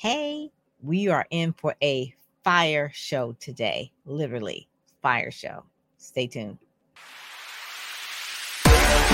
[0.00, 0.50] Hey,
[0.82, 3.92] we are in for a fire show today.
[4.06, 4.66] Literally,
[5.02, 5.64] fire show.
[5.98, 6.56] Stay tuned.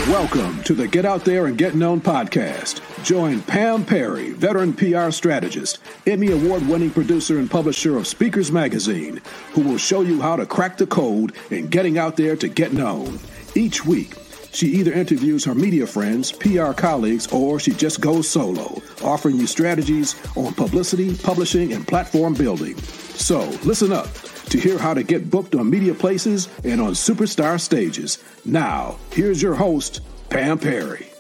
[0.07, 2.83] Welcome to the Get Out There and Get Known podcast.
[3.04, 9.21] Join Pam Perry, veteran PR strategist, Emmy award winning producer and publisher of Speakers Magazine,
[9.55, 12.73] who will show you how to crack the code in getting out there to get
[12.73, 13.18] known.
[13.57, 14.14] Each week,
[14.57, 19.46] she either interviews her media friends, PR colleagues, or she just goes solo, offering you
[19.46, 22.75] strategies on publicity, publishing, and platform building.
[22.79, 24.11] So listen up
[24.48, 28.25] to hear how to get booked on media places and on superstar stages.
[28.46, 30.00] Now, here's your host,
[30.31, 31.11] Pam Perry.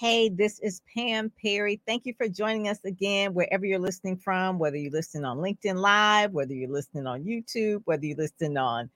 [0.00, 1.78] Hey, this is Pam Perry.
[1.86, 5.76] Thank you for joining us again, wherever you're listening from, whether you're listening on LinkedIn
[5.76, 8.88] Live, whether you're listening on YouTube, whether you're listening on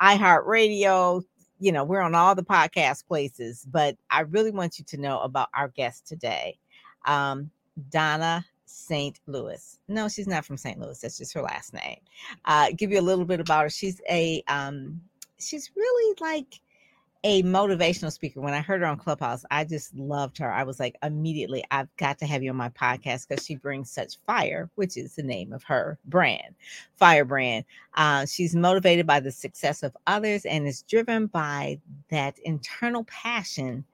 [0.00, 1.22] iHeartRadio.
[1.60, 5.20] You know, we're on all the podcast places, but I really want you to know
[5.20, 6.56] about our guest today,
[7.04, 7.50] um,
[7.90, 9.20] Donna St.
[9.26, 9.78] Louis.
[9.88, 10.80] No, she's not from St.
[10.80, 10.98] Louis.
[10.98, 11.98] That's just her last name.
[12.46, 13.68] Uh, give you a little bit about her.
[13.68, 15.02] She's a, um,
[15.38, 16.62] she's really like,
[17.26, 18.40] a motivational speaker.
[18.40, 20.52] When I heard her on Clubhouse, I just loved her.
[20.52, 23.90] I was like, immediately, I've got to have you on my podcast because she brings
[23.90, 26.54] such fire, which is the name of her brand,
[26.94, 27.64] Firebrand.
[27.96, 33.84] Uh, she's motivated by the success of others and is driven by that internal passion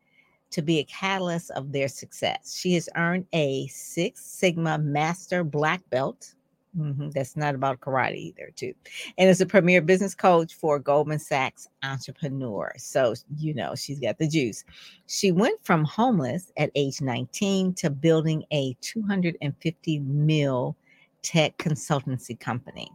[0.50, 2.55] to be a catalyst of their success.
[2.60, 6.34] She has earned a Six Sigma Master Black Belt
[6.78, 7.11] Mm-hmm.
[7.11, 8.73] That's not about karate either, too.
[9.19, 12.73] And is a premier business coach for Goldman Sachs entrepreneur.
[12.78, 14.65] So, you know, she's got the juice.
[15.06, 20.75] She went from homeless at age 19 to building a 250 mil
[21.23, 22.91] tech consultancy company.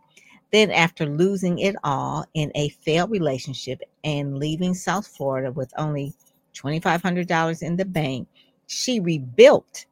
[0.52, 6.14] Then, after losing it all in a failed relationship and leaving South Florida with only
[6.56, 8.28] $2,500 in the bank,
[8.66, 9.86] she rebuilt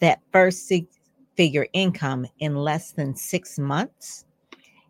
[0.00, 0.66] that first
[1.36, 4.24] figure income in less than six months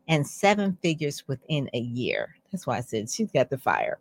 [0.08, 2.36] and seven figures within a year.
[2.52, 3.98] That's why I said she's got the fire.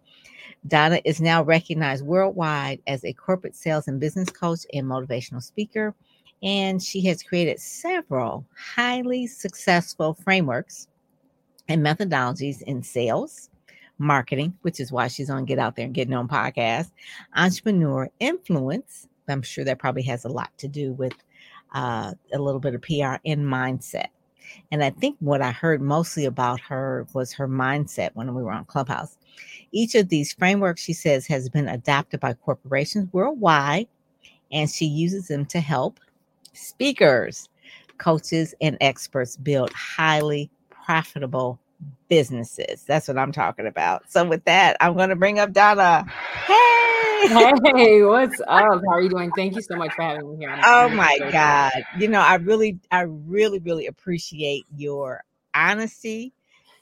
[0.67, 5.93] Donna is now recognized worldwide as a corporate sales and business coach and motivational speaker.
[6.41, 10.87] And she has created several highly successful frameworks
[11.69, 13.49] and methodologies in sales,
[13.97, 16.91] marketing, which is why she's on Get Out There and Get Known podcast,
[17.35, 19.07] entrepreneur influence.
[19.29, 21.13] I'm sure that probably has a lot to do with
[21.73, 24.07] uh, a little bit of PR in mindset.
[24.71, 28.51] And I think what I heard mostly about her was her mindset when we were
[28.51, 29.17] on Clubhouse.
[29.71, 33.87] Each of these frameworks, she says, has been adopted by corporations worldwide,
[34.51, 35.99] and she uses them to help
[36.53, 37.49] speakers,
[37.99, 41.59] coaches, and experts build highly profitable
[42.09, 42.83] businesses.
[42.85, 44.11] That's what I'm talking about.
[44.11, 46.05] So, with that, I'm going to bring up Donna.
[46.47, 46.82] Hey!
[47.75, 48.47] Hey, what's up?
[48.49, 49.31] How are you doing?
[49.35, 50.59] Thank you so much for having me here.
[50.63, 51.71] Oh my God.
[51.97, 56.33] You know, I really, I really, really appreciate your honesty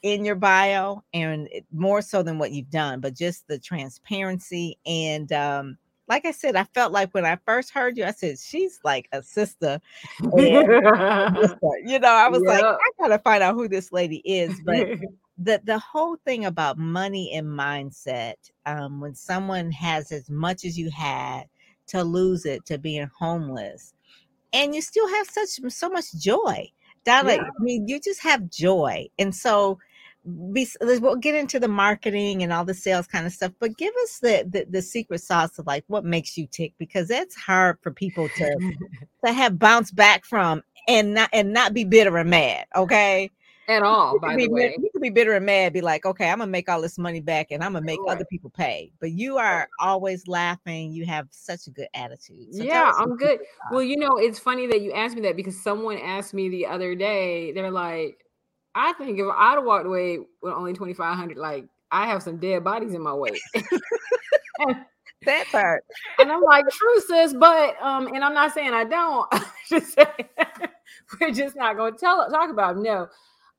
[0.02, 4.78] in your bio and more so than what you've done, but just the transparency.
[4.84, 5.78] And um,
[6.08, 9.08] like I said, I felt like when I first heard you, I said, she's like
[9.12, 9.80] a sister.
[10.20, 10.32] And,
[11.86, 12.62] you know, I was yep.
[12.62, 14.60] like, I gotta find out who this lady is.
[14.64, 14.88] But
[15.44, 18.34] the the whole thing about money and mindset
[18.66, 21.44] um, when someone has as much as you had
[21.86, 23.94] to lose it to being homeless
[24.52, 26.70] and you still have such so much joy
[27.04, 27.42] Donna, yeah.
[27.42, 29.08] I mean, you just have joy.
[29.18, 29.78] And so
[30.24, 33.92] we, we'll get into the marketing and all the sales kind of stuff, but give
[34.04, 37.78] us the, the, the secret sauce of like what makes you tick because that's hard
[37.82, 38.74] for people to
[39.26, 42.66] to have bounce back from and not and not be bitter and mad.
[42.76, 43.30] Okay,
[43.68, 44.18] at all.
[44.18, 46.68] By the way, you could be bitter and mad, be like, okay, I'm gonna make
[46.68, 48.16] all this money back, and I'm gonna make right.
[48.16, 48.92] other people pay.
[49.00, 50.92] But you are always laughing.
[50.92, 52.54] You have such a good attitude.
[52.54, 53.40] So yeah, I'm good.
[53.70, 56.66] Well, you know, it's funny that you asked me that because someone asked me the
[56.66, 57.52] other day.
[57.52, 58.24] They're like,
[58.74, 62.94] I think if I'd walked away with only 2,500, like I have some dead bodies
[62.94, 63.38] in my way.
[65.24, 65.84] that part.
[66.18, 69.28] And I'm like, true, sis, but um, and I'm not saying I don't.
[69.68, 70.28] just saying,
[71.20, 73.08] we're just not gonna tell talk about no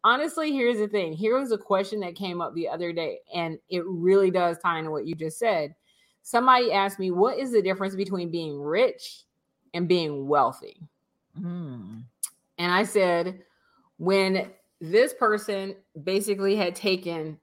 [0.03, 1.13] honestly, here's the thing.
[1.13, 4.79] Here was a question that came up the other day, and it really does tie
[4.79, 5.75] into what you just said.
[6.21, 9.23] Somebody asked me, What is the difference between being rich
[9.73, 10.81] and being wealthy?
[11.39, 12.03] Mm.
[12.57, 13.43] And I said,
[13.97, 17.39] When this person basically had taken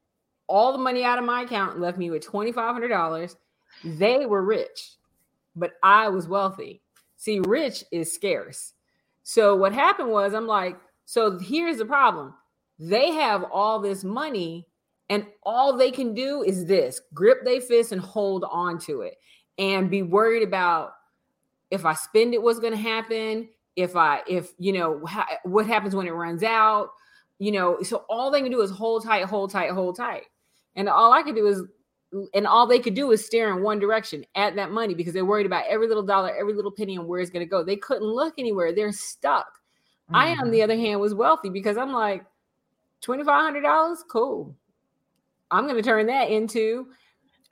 [0.47, 3.37] all the money out of my account and left me with $2,500,
[3.85, 4.95] they were rich,
[5.55, 6.83] but I was wealthy.
[7.17, 8.73] See, rich is scarce.
[9.23, 12.35] So what happened was, I'm like, so here's the problem
[12.81, 14.67] they have all this money
[15.11, 19.17] and all they can do is this grip their fist and hold on to it
[19.59, 20.94] and be worried about
[21.71, 23.49] if I spend it, what's going to happen?
[23.77, 26.91] If I, if you know, ha- what happens when it runs out?
[27.38, 30.25] You know, so all they can do is hold tight, hold tight, hold tight,
[30.75, 31.62] and all I could do is,
[32.35, 35.25] and all they could do is stare in one direction at that money because they're
[35.25, 37.62] worried about every little dollar, every little penny, and where it's going to go.
[37.62, 38.75] They couldn't look anywhere.
[38.75, 39.47] They're stuck.
[40.11, 40.17] Mm-hmm.
[40.17, 42.25] I, on the other hand, was wealthy because I'm like,
[43.00, 44.55] twenty five hundred dollars, cool.
[45.50, 46.87] I'm going to turn that into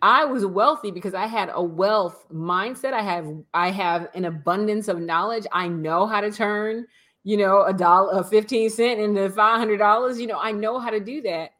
[0.01, 2.93] I was wealthy because I had a wealth mindset.
[2.93, 5.45] I have I have an abundance of knowledge.
[5.51, 6.87] I know how to turn,
[7.25, 10.21] you know, a dollar, a 15 cent into $500.
[10.21, 11.51] You know, I know how to do that.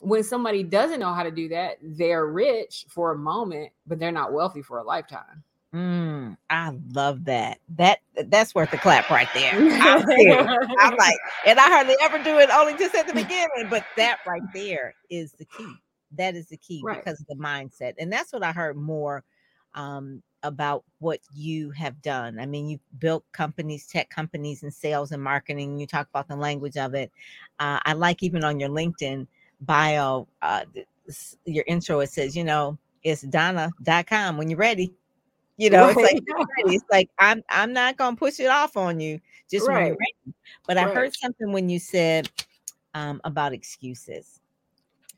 [0.00, 4.12] When somebody doesn't know how to do that, they're rich for a moment, but they're
[4.12, 5.42] not wealthy for a lifetime.
[5.74, 7.58] Mm, I love that.
[7.76, 7.98] That
[8.28, 9.54] that's worth a clap right there.
[9.54, 13.84] I'm, I'm like, and I hardly ever do it only just at the beginning, but
[13.96, 15.74] that right there is the key
[16.16, 17.04] that is the key right.
[17.04, 19.24] because of the mindset and that's what i heard more
[19.74, 25.12] um, about what you have done i mean you've built companies tech companies and sales
[25.12, 27.10] and marketing you talk about the language of it
[27.58, 29.26] uh, i like even on your linkedin
[29.60, 30.64] bio uh,
[31.44, 34.94] your intro it says you know it's donna.com when you're ready
[35.56, 35.96] you know right.
[35.96, 39.20] it's like it's like i'm i'm not gonna push it off on you
[39.50, 39.90] just right.
[39.90, 40.34] ready
[40.66, 40.86] but right.
[40.86, 42.30] i heard something when you said
[42.94, 44.40] um, about excuses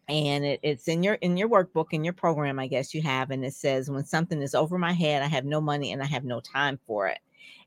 [0.09, 3.31] and it, it's in your in your workbook in your program i guess you have
[3.31, 6.07] and it says when something is over my head i have no money and i
[6.07, 7.19] have no time for it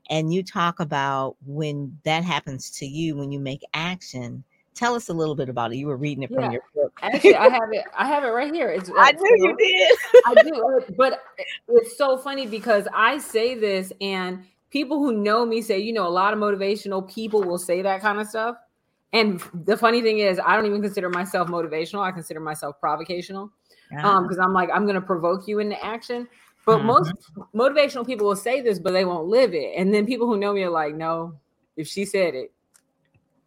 [0.08, 4.42] and you talk about when that happens to you when you make action
[4.74, 6.40] tell us a little bit about it you were reading it yeah.
[6.40, 9.46] from your book actually i have it i have it right here it's i knew
[9.48, 11.22] you did i do but
[11.68, 16.06] it's so funny because i say this and people who know me say you know
[16.06, 18.56] a lot of motivational people will say that kind of stuff
[19.12, 22.00] and the funny thing is, I don't even consider myself motivational.
[22.00, 23.50] I consider myself provocational.
[23.90, 24.08] Yeah.
[24.08, 26.28] Um, because I'm like, I'm gonna provoke you into action.
[26.64, 26.86] But mm-hmm.
[26.86, 27.12] most
[27.54, 29.74] motivational people will say this, but they won't live it.
[29.76, 31.34] And then people who know me are like, no,
[31.76, 32.52] if she said it,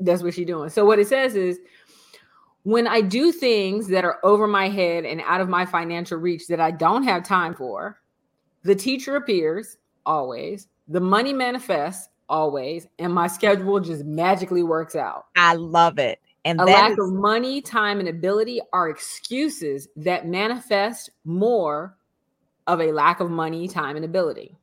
[0.06, 0.70] that's what she's doing.
[0.70, 1.60] So what it says is
[2.64, 6.48] when I do things that are over my head and out of my financial reach
[6.48, 8.00] that I don't have time for,
[8.64, 15.26] the teacher appears always, the money manifests, always, and my schedule just magically works out.
[15.36, 16.20] I love it.
[16.46, 21.98] And a lack is- of money, time, and ability are excuses that manifest more
[22.68, 24.58] of a lack of money, time, and ability.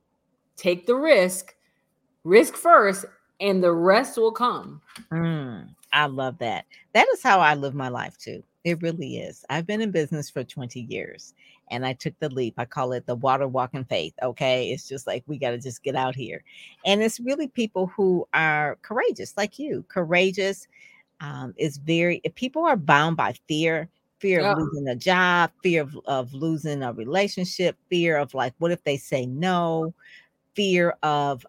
[0.56, 1.54] Take the risk,
[2.24, 3.04] risk first,
[3.40, 4.80] and the rest will come.
[5.10, 6.66] Mm, I love that.
[6.92, 8.42] That is how I live my life too.
[8.64, 9.44] It really is.
[9.48, 11.34] I've been in business for 20 years
[11.70, 12.54] and I took the leap.
[12.58, 14.12] I call it the water walking faith.
[14.22, 14.70] Okay.
[14.70, 16.42] It's just like we got to just get out here.
[16.84, 19.84] And it's really people who are courageous, like you.
[19.88, 20.68] Courageous
[21.20, 23.88] um, is very, if people are bound by fear,
[24.18, 28.70] fear of losing a job, fear of, of losing a relationship, fear of like, what
[28.70, 29.94] if they say no,
[30.54, 31.46] fear of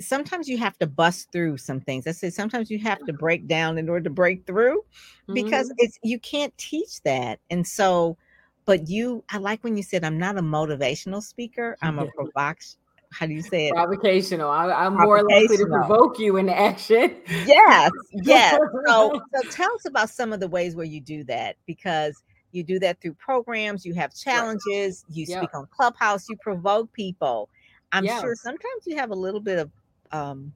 [0.00, 2.06] sometimes you have to bust through some things.
[2.06, 4.84] I say sometimes you have to break down in order to break through
[5.32, 5.76] because mm-hmm.
[5.78, 7.40] it's you can't teach that.
[7.50, 8.16] And so,
[8.64, 11.76] but you, I like when you said I'm not a motivational speaker.
[11.82, 12.78] I'm a provocation.
[13.12, 13.74] How do you say it?
[13.74, 14.50] Provocational.
[14.50, 17.14] I, am more likely to provoke you into action.
[17.46, 18.58] Yes, yes.
[18.88, 22.64] So, so tell us about some of the ways where you do that because you
[22.64, 23.84] do that through programs.
[23.84, 25.04] You have challenges.
[25.08, 26.28] You speak on Clubhouse.
[26.28, 27.48] You provoke people
[27.94, 28.20] I'm yes.
[28.20, 29.70] sure sometimes you have a little bit of
[30.10, 30.52] um,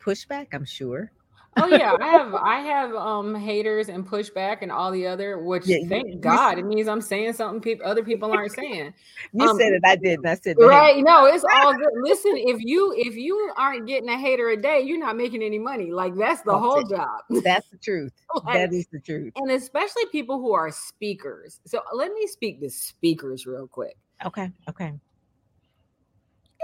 [0.00, 0.48] pushback.
[0.52, 1.12] I'm sure.
[1.56, 5.66] oh yeah, I have I have um haters and pushback and all the other, which
[5.66, 8.92] yeah, thank God it means I'm saying something people other people aren't saying.
[9.32, 10.20] you um, said it, I did.
[10.20, 10.56] That's it.
[10.58, 11.00] Right?
[11.04, 11.90] No, it's all good.
[12.02, 15.60] Listen, if you if you aren't getting a hater a day, you're not making any
[15.60, 15.92] money.
[15.92, 16.90] Like that's the that's whole it.
[16.90, 17.20] job.
[17.44, 18.12] That's the truth.
[18.44, 19.32] like, that is the truth.
[19.36, 21.60] And especially people who are speakers.
[21.66, 23.96] So let me speak to speakers real quick.
[24.26, 24.50] Okay.
[24.68, 24.92] Okay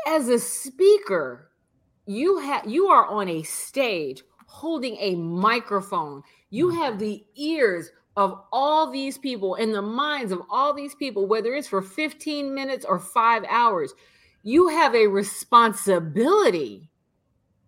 [0.07, 1.51] as a speaker,
[2.07, 6.23] you have you are on a stage holding a microphone.
[6.51, 6.79] You mm-hmm.
[6.79, 11.55] have the ears of all these people and the minds of all these people, whether
[11.55, 13.93] it's for 15 minutes or five hours.
[14.45, 16.91] You have a responsibility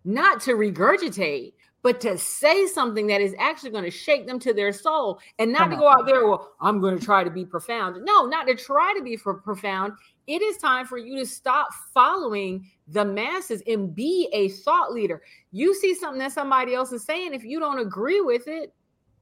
[0.05, 1.53] not to regurgitate,
[1.87, 5.53] but to say something that is actually going to shake them to their soul and
[5.53, 8.03] not Come to go out there, well, I'm going to try to be profound.
[8.03, 9.93] No, not to try to be for profound
[10.27, 15.21] it is time for you to stop following the masses and be a thought leader.
[15.53, 18.73] You see something that somebody else is saying, if you don't agree with it,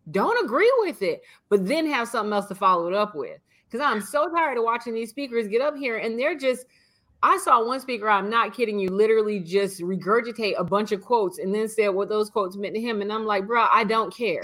[0.10, 3.38] don't agree with it, but then have something else to follow it up with.
[3.70, 6.66] Because I'm so tired of watching these speakers get up here and they're just.
[7.25, 11.39] I saw one speaker, I'm not kidding you, literally just regurgitate a bunch of quotes
[11.39, 13.01] and then said what those quotes meant to him.
[13.01, 14.41] And I'm like, bro, I don't care.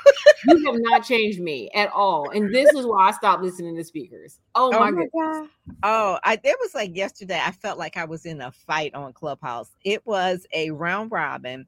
[0.46, 2.30] you have not changed me at all.
[2.30, 4.38] And this is why I stopped listening to speakers.
[4.54, 5.48] Oh, oh my, my god.
[5.82, 7.40] Oh, I it was like yesterday.
[7.42, 9.72] I felt like I was in a fight on Clubhouse.
[9.84, 11.66] It was a round robin.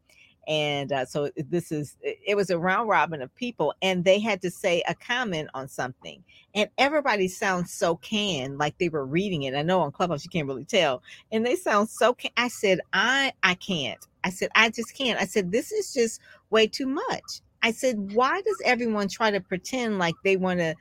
[0.48, 4.42] And uh, so this is it was a round robin of people, and they had
[4.42, 6.24] to say a comment on something,
[6.54, 9.54] and everybody sounds so can like they were reading it.
[9.54, 12.32] I know on Clubhouse you can't really tell, and they sound so can.
[12.36, 14.06] I said I I can't.
[14.24, 15.20] I said I just can't.
[15.20, 16.20] I said this is just
[16.50, 17.42] way too much.
[17.62, 20.74] I said, why does everyone try to pretend like they want to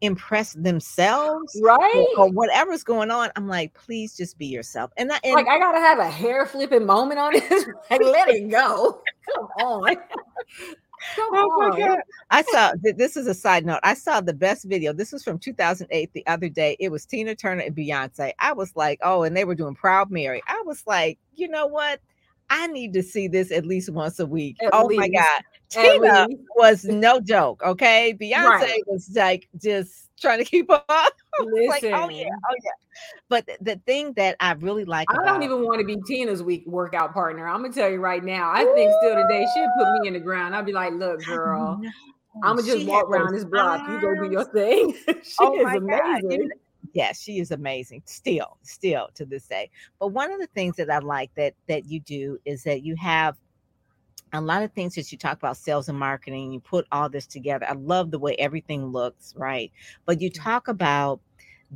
[0.00, 3.30] impress themselves, right, or, or, whatever's going on?
[3.36, 4.90] I'm like, please just be yourself.
[4.96, 7.66] And, I, and like, I gotta have a hair flipping moment on this.
[7.90, 9.02] like, let it go.
[9.34, 9.96] Come on.
[11.16, 11.70] Come oh on.
[11.70, 11.98] my God.
[12.30, 13.80] I saw this is a side note.
[13.82, 14.92] I saw the best video.
[14.92, 16.76] This was from 2008 the other day.
[16.78, 18.32] It was Tina Turner and Beyonce.
[18.38, 20.42] I was like, oh, and they were doing Proud Mary.
[20.46, 22.00] I was like, you know what?
[22.50, 24.56] I need to see this at least once a week.
[24.60, 25.00] At oh least.
[25.00, 25.42] my God.
[25.70, 27.62] Tina was no joke.
[27.64, 28.16] Okay.
[28.20, 28.82] Beyonce right.
[28.86, 31.12] was like just trying to keep up.
[31.40, 31.68] Listen.
[31.68, 32.70] like, oh yeah, oh yeah.
[33.28, 36.42] But the thing that I really like, I about, don't even want to be Tina's
[36.42, 37.48] week workout partner.
[37.48, 38.50] I'm gonna tell you right now.
[38.52, 40.54] I think still today she'd put me in the ground.
[40.54, 41.80] I'd be like, look, girl,
[42.42, 43.88] I'm gonna just walk around this block.
[43.88, 44.94] You go do your thing.
[45.22, 46.48] she oh is amazing.
[46.48, 46.58] God
[46.92, 49.70] yes, she is amazing still, still to this day.
[49.98, 52.96] But one of the things that I like that that you do is that you
[52.96, 53.36] have
[54.32, 57.26] a lot of things that you talk about sales and marketing, you put all this
[57.26, 57.66] together.
[57.68, 59.72] I love the way everything looks, right?
[60.06, 61.20] But you talk about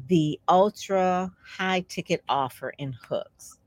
[0.08, 3.58] the ultra high ticket offer in hooks.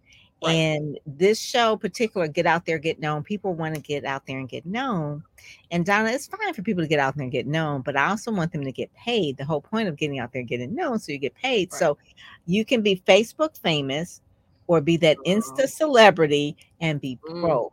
[0.44, 0.52] Right.
[0.54, 3.24] And this show, particular, get out there, get known.
[3.24, 5.24] People want to get out there and get known.
[5.72, 8.10] And Donna, it's fine for people to get out there and get known, but I
[8.10, 9.38] also want them to get paid.
[9.38, 11.72] The whole point of getting out there and getting known, so you get paid.
[11.72, 11.80] Right.
[11.80, 11.98] So
[12.46, 14.22] you can be Facebook famous
[14.68, 17.72] or be that Insta celebrity and be mm.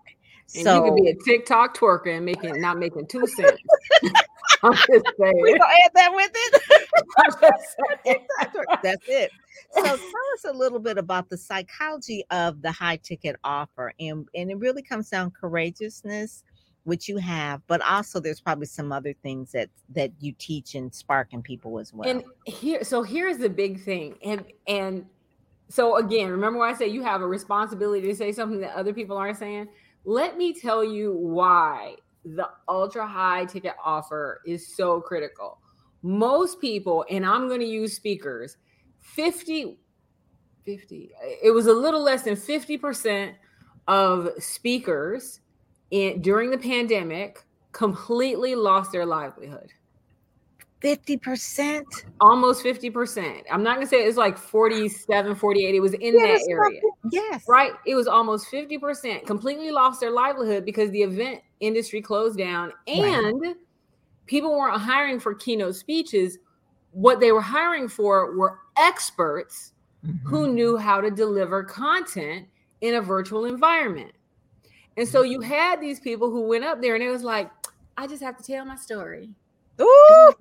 [0.54, 3.60] And so you could be a TikTok twerker and making not making two cents.
[4.62, 5.40] I'm just saying.
[5.42, 6.62] We gonna add that with it.
[8.82, 9.30] That's it.
[9.72, 14.28] So tell us a little bit about the psychology of the high ticket offer, and
[14.34, 16.44] and it really comes down courageousness,
[16.84, 20.94] which you have, but also there's probably some other things that that you teach and
[20.94, 22.08] spark in people as well.
[22.08, 25.06] And here, so here's the big thing, and and
[25.68, 28.92] so again, remember when I say you have a responsibility to say something that other
[28.92, 29.68] people aren't saying.
[30.04, 35.58] Let me tell you why the ultra high ticket offer is so critical.
[36.02, 38.56] Most people, and I'm going to use speakers,
[39.00, 39.78] 50,
[40.64, 41.10] 50,
[41.42, 43.34] it was a little less than 50%
[43.88, 45.40] of speakers
[45.90, 47.42] in, during the pandemic
[47.72, 49.72] completely lost their livelihood.
[50.84, 51.82] 50%?
[52.20, 53.42] Almost 50%.
[53.50, 55.74] I'm not going to say it's like 47, 48.
[55.74, 56.80] It was in yeah, that area.
[57.10, 57.44] Yes.
[57.48, 57.72] Right?
[57.86, 63.40] It was almost 50% completely lost their livelihood because the event industry closed down and
[63.40, 63.56] right.
[64.26, 66.38] people weren't hiring for keynote speeches.
[66.92, 69.72] What they were hiring for were experts
[70.06, 70.28] mm-hmm.
[70.28, 72.46] who knew how to deliver content
[72.82, 74.12] in a virtual environment.
[74.98, 75.50] And so you mm-hmm.
[75.50, 77.50] had these people who went up there and it was like,
[77.96, 79.30] I just have to tell my story.
[79.80, 80.32] Ooh,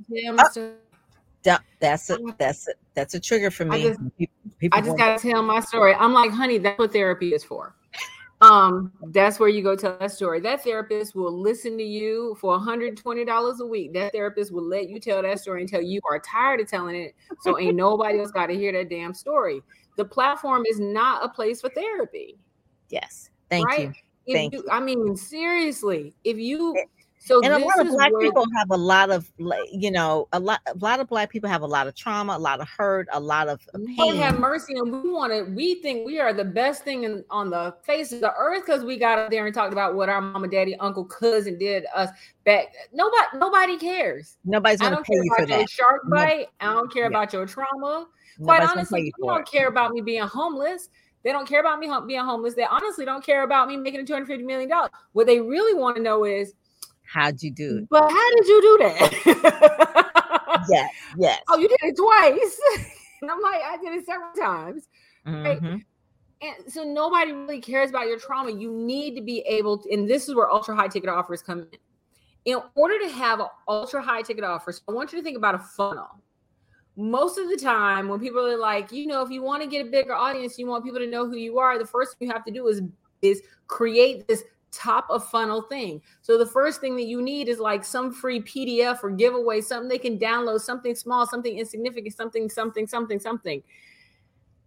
[1.80, 3.76] that's a that's a, that's a trigger for me.
[3.76, 4.00] I just,
[4.60, 5.94] people, I just gotta tell my story.
[5.96, 7.76] I'm like, honey, that's what therapy is for.
[8.42, 10.42] Um, that's where you go tell that story.
[10.42, 13.94] That therapist will listen to you for $120 a week.
[13.94, 17.16] That therapist will let you tell that story until you are tired of telling it.
[17.40, 19.62] So ain't nobody else got to hear that damn story.
[19.96, 22.38] The platform is not a place for therapy.
[22.90, 23.30] Yes.
[23.50, 23.80] Thank right?
[23.80, 23.94] you.
[24.26, 26.76] If Thank you, I mean, seriously, if you
[27.26, 29.32] so and a lot of black where, people have a lot of,
[29.72, 32.38] you know, a lot, a lot of black people have a lot of trauma, a
[32.38, 33.96] lot of hurt, a lot of pain.
[33.98, 35.44] Lord have mercy, and we want to.
[35.54, 38.84] We think we are the best thing in, on the face of the earth because
[38.84, 42.10] we got up there and talked about what our mama, daddy, uncle, cousin did us
[42.46, 42.74] back.
[42.92, 44.36] Nobody, nobody cares.
[44.44, 45.70] Nobody's to pay you for that.
[45.70, 46.48] Shark bite.
[46.60, 47.08] I don't care yeah.
[47.08, 48.08] about your trauma.
[48.44, 49.52] Quite honestly, you don't it.
[49.52, 50.90] care about me being homeless.
[51.24, 52.54] They don't care about me being homeless.
[52.54, 54.92] They honestly don't care about me making two hundred fifty million dollars.
[55.14, 56.54] What they really want to know is
[57.14, 57.90] How'd you do it?
[57.90, 60.64] But how did you do that?
[60.68, 61.42] yes, yes.
[61.48, 62.60] Oh, you did it twice.
[63.22, 64.88] and I'm like, I did it several times.
[65.28, 65.46] Mm-hmm.
[65.46, 65.86] Right?
[66.42, 68.52] And so nobody really cares about your trauma.
[68.52, 71.60] You need to be able to, and this is where ultra high ticket offers come
[71.60, 71.80] in.
[72.46, 75.54] In order to have an ultra high ticket offers, I want you to think about
[75.54, 76.10] a funnel.
[76.98, 79.86] Most of the time, when people are like, you know, if you want to get
[79.86, 82.34] a bigger audience, you want people to know who you are, the first thing you
[82.34, 82.82] have to do is
[83.22, 86.02] is create this top of funnel thing.
[86.22, 89.88] So the first thing that you need is like some free PDF or giveaway, something
[89.88, 93.64] they can download, something small, something insignificant, something, something, something, something.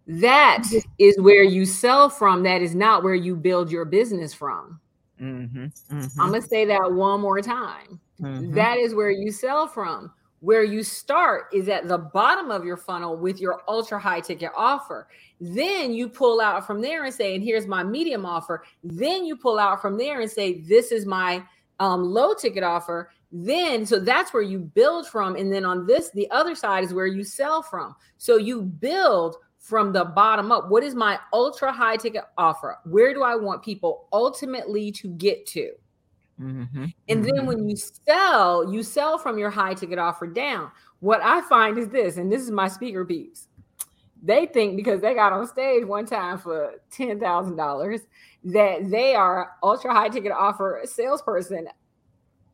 [0.07, 0.63] That
[0.99, 2.45] is where you sell from.
[2.45, 4.81] That is not where you build your business from.
[5.21, 6.21] Mm-hmm, mm-hmm.
[6.21, 8.01] I'm gonna say that one more time.
[8.21, 8.55] Mm-hmm.
[8.55, 10.13] That is where you sell from.
[10.41, 14.51] Where you start is at the bottom of your funnel with your ultra high ticket
[14.55, 15.09] offer.
[15.41, 18.65] Then you pull out from there and say, and here's my medium offer.
[18.85, 21.43] Then you pull out from there and say, this is my
[21.81, 23.11] um, low ticket offer.
[23.33, 25.37] Then, so that's where you build from.
[25.37, 27.97] And then on this, the other side is where you sell from.
[28.19, 30.71] So you build from the bottom up.
[30.71, 32.79] What is my ultra high ticket offer?
[32.85, 35.73] Where do I want people ultimately to get to?
[36.41, 36.85] Mm-hmm.
[37.09, 37.47] And then mm-hmm.
[37.47, 40.71] when you sell, you sell from your high ticket offer down.
[41.01, 43.49] What I find is this, and this is my speaker peeps.
[44.23, 48.01] They think because they got on stage one time for ten thousand dollars
[48.45, 51.69] that they are ultra high ticket offer salesperson.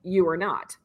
[0.03, 0.77] You are not.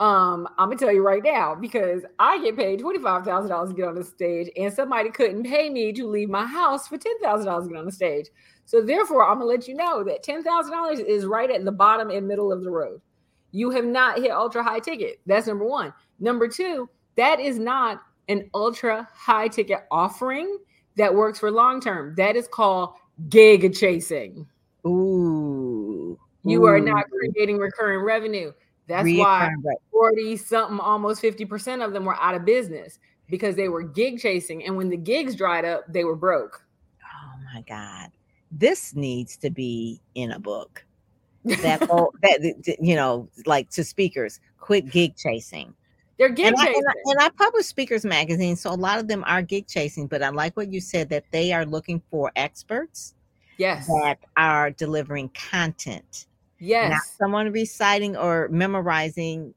[0.00, 3.70] Um, I'm gonna tell you right now because I get paid twenty five thousand dollars
[3.70, 6.98] to get on the stage, and somebody couldn't pay me to leave my house for
[6.98, 8.26] ten thousand dollars to get on the stage.
[8.64, 11.72] So therefore, I'm gonna let you know that ten thousand dollars is right at the
[11.72, 13.00] bottom and middle of the road.
[13.50, 15.20] You have not hit ultra high ticket.
[15.26, 15.92] That's number one.
[16.20, 20.58] Number two, that is not an ultra high ticket offering
[20.96, 22.14] that works for long term.
[22.16, 22.94] That is called
[23.28, 24.46] gig chasing.
[24.86, 26.18] Ooh.
[26.44, 26.66] You Ooh.
[26.66, 28.52] are not creating recurring revenue.
[28.88, 29.50] That's why
[29.90, 34.64] 40 something, almost 50% of them were out of business because they were gig chasing.
[34.64, 36.64] And when the gigs dried up, they were broke.
[37.04, 38.10] Oh my God
[38.52, 40.84] this needs to be in a book.
[41.44, 45.74] That whole that you know, like to speakers, quit gig chasing.
[46.18, 46.74] They're gig and chasing.
[46.74, 49.66] I, and, I, and I publish speakers magazine, so a lot of them are gig
[49.66, 50.06] chasing.
[50.06, 53.14] But I like what you said that they are looking for experts.
[53.58, 56.26] Yes, that are delivering content.
[56.58, 59.54] Yes, not someone reciting or memorizing.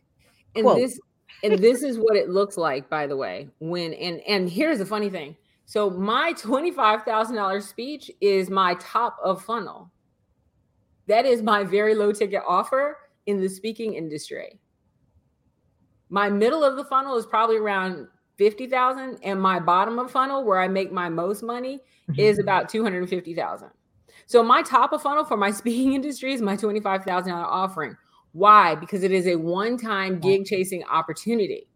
[0.55, 0.79] And quotes.
[0.79, 0.99] this
[1.43, 3.49] and this is what it looks like, by the way.
[3.59, 9.43] When and and here's the funny thing so my $25,000 speech is my top of
[9.43, 9.91] funnel.
[11.07, 14.59] That is my very low ticket offer in the speaking industry.
[16.09, 18.07] My middle of the funnel is probably around
[18.37, 21.79] 50,000 and my bottom of funnel where I make my most money
[22.09, 22.19] mm-hmm.
[22.19, 23.69] is about 250,000.
[24.27, 27.97] So my top of funnel for my speaking industry is my $25,000 offering.
[28.33, 28.75] Why?
[28.75, 31.67] Because it is a one-time gig chasing opportunity.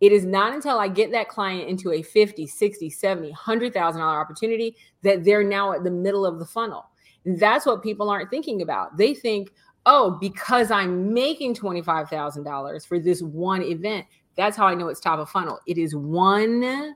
[0.00, 4.76] It is not until I get that client into a 50, 60, 70, $100,000 opportunity
[5.02, 6.86] that they're now at the middle of the funnel.
[7.24, 8.96] That's what people aren't thinking about.
[8.96, 9.50] They think,
[9.86, 15.20] oh, because I'm making $25,000 for this one event, that's how I know it's top
[15.20, 15.58] of funnel.
[15.66, 16.94] It is one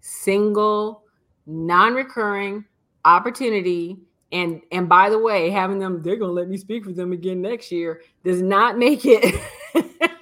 [0.00, 1.04] single,
[1.46, 2.64] non recurring
[3.04, 3.98] opportunity.
[4.32, 7.40] And and by the way, having them, they're gonna let me speak for them again
[7.40, 9.34] next year does not make it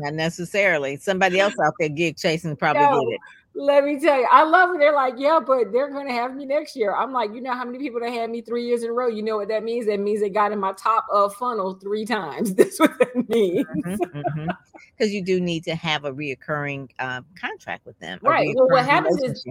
[0.00, 0.96] Not necessarily.
[0.96, 3.20] Somebody else out there gig chasing probably no, did it.
[3.54, 6.34] Let me tell you, I love when They're like, yeah, but they're going to have
[6.34, 6.94] me next year.
[6.94, 9.08] I'm like, you know how many people that had me three years in a row?
[9.08, 9.86] You know what that means?
[9.86, 12.54] That means they got in my top of funnel three times.
[12.56, 13.66] That's what that means.
[13.74, 15.04] Because mm-hmm, mm-hmm.
[15.08, 18.20] you do need to have a reoccurring um, contract with them.
[18.22, 18.54] Right.
[18.54, 19.44] Well, what happens is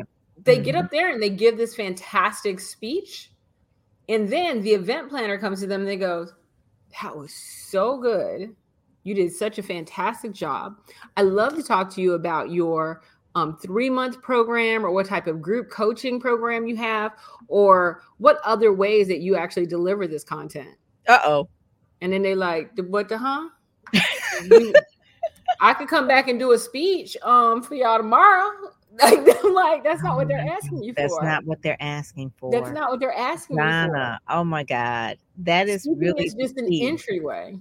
[0.44, 0.64] they mm-hmm.
[0.64, 3.32] get up there and they give this fantastic speech.
[4.08, 6.34] And then the event planner comes to them and they goes,
[7.02, 8.56] that was so good.
[9.04, 10.78] You did such a fantastic job.
[11.18, 13.02] I love to talk to you about your
[13.36, 17.14] um, three month program or what type of group coaching program you have,
[17.48, 20.76] or what other ways that you actually deliver this content.
[21.08, 21.50] Uh oh.
[22.02, 23.50] And then they like, what the huh?
[25.62, 28.52] I could come back and do a speech um for y'all tomorrow.
[29.02, 31.22] Like, like that's not what they're asking you that's for.
[31.22, 32.52] That's not what they're asking for.
[32.52, 35.18] That's not what they're asking Donna, Oh my God.
[35.38, 37.56] That is Speaking really is just an entryway.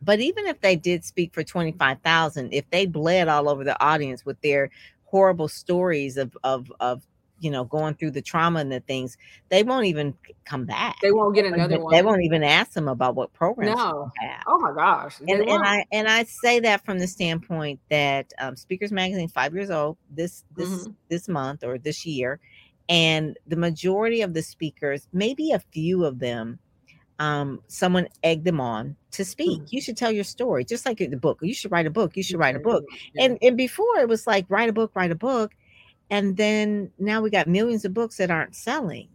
[0.00, 4.24] But even if they did speak for 25,000, if they bled all over the audience
[4.24, 4.70] with their
[5.04, 7.02] horrible stories of of of
[7.40, 9.16] you know going through the trauma and the things,
[9.48, 10.96] they won't even come back.
[11.02, 11.94] They won't get another they, one.
[11.94, 13.76] They won't even ask them about what programs.
[13.76, 14.12] No.
[14.46, 15.18] Oh my gosh.
[15.20, 19.54] And, and I and I say that from the standpoint that um, Speakers Magazine five
[19.54, 20.92] years old this this mm-hmm.
[21.08, 22.38] this month or this year,
[22.88, 26.58] and the majority of the speakers, maybe a few of them
[27.18, 29.62] um, someone egged them on to speak.
[29.62, 29.72] Mm.
[29.72, 31.38] You should tell your story, just like the book.
[31.42, 32.16] You should write a book.
[32.16, 32.84] You should write a book.
[33.14, 33.24] Yeah.
[33.24, 35.52] And and before it was like write a book, write a book,
[36.10, 39.08] and then now we got millions of books that aren't selling.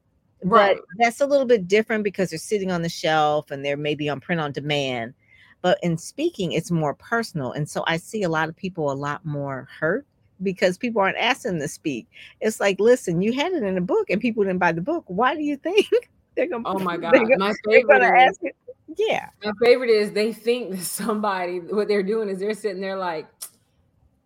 [0.43, 0.75] Right.
[0.75, 4.09] But that's a little bit different because they're sitting on the shelf and they're maybe
[4.09, 5.13] on print on demand.
[5.61, 8.93] But in speaking, it's more personal, and so I see a lot of people a
[8.93, 10.05] lot more hurt
[10.41, 12.07] because people aren't asking to speak.
[12.41, 15.05] It's like, listen, you had it in a book and people didn't buy the book.
[15.07, 15.87] Why do you think
[16.35, 18.03] they're gonna, oh my god, gonna, my favorite.
[18.03, 18.39] Is,
[18.97, 22.97] yeah, my favorite is they think that somebody what they're doing is they're sitting there
[22.97, 23.27] like,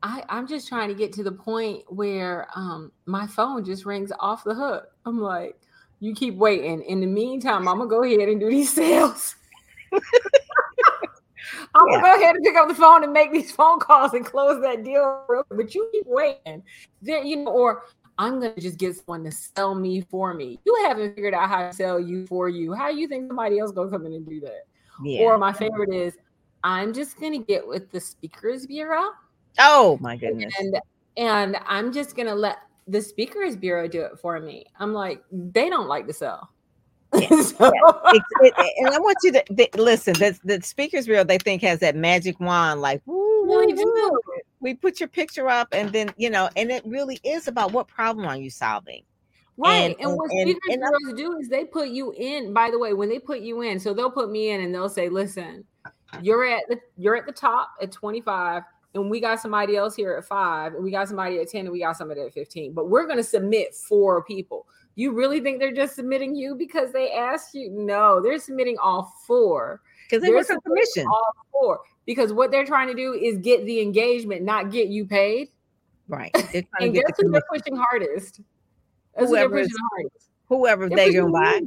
[0.03, 4.11] I I'm just trying to get to the point where um my phone just rings
[4.19, 4.87] off the hook.
[5.05, 5.55] I'm like,
[5.99, 6.81] you keep waiting.
[6.83, 9.35] In the meantime, I'm gonna go ahead and do these sales.
[11.75, 12.01] I'm yeah.
[12.01, 14.61] gonna go ahead and pick up the phone and make these phone calls and close
[14.61, 15.25] that deal.
[15.49, 16.63] But you keep waiting,
[17.01, 17.83] there, you know, or
[18.17, 20.59] I'm gonna just get someone to sell me for me.
[20.65, 22.73] You haven't figured out how to sell you for you.
[22.73, 24.63] How do you think somebody else gonna come in and do that?
[25.03, 25.21] Yeah.
[25.21, 26.17] Or my favorite is,
[26.63, 29.11] I'm just gonna get with the speakers bureau.
[29.59, 30.53] Oh my goodness!
[30.59, 30.79] And
[31.17, 34.65] and I'm just gonna let the speakers bureau do it for me.
[34.79, 36.49] I'm like, they don't like to sell.
[37.17, 37.71] So.
[38.13, 40.13] It, it, and I want you to listen.
[40.19, 44.19] That the speakers bureau they think has that magic wand, like woo, woo, woo.
[44.59, 47.87] We put your picture up, and then you know, and it really is about what
[47.87, 49.03] problem are you solving.
[49.59, 49.91] Right.
[49.91, 52.77] And, and what and, speakers and, bureaus do is they put you in, by the
[52.77, 55.63] way, when they put you in, so they'll put me in and they'll say, listen,
[56.21, 60.13] you're at the you're at the top at 25 and we got somebody else here
[60.15, 62.73] at five, and we got somebody at 10, and we got somebody at 15.
[62.73, 64.65] But we're going to submit four people.
[64.95, 67.69] You really think they're just submitting you because they asked you?
[67.71, 69.81] No, they're submitting all four.
[70.09, 71.05] Because they want permission.
[71.05, 71.79] All four.
[72.07, 75.49] Because what they're trying to do is get the engagement, not get you paid.
[76.07, 76.31] Right.
[76.79, 78.41] and guess who they're pushing hardest?
[79.15, 80.29] That's whoever they're pushing hardest.
[80.47, 81.61] Whoever they're, going to buy.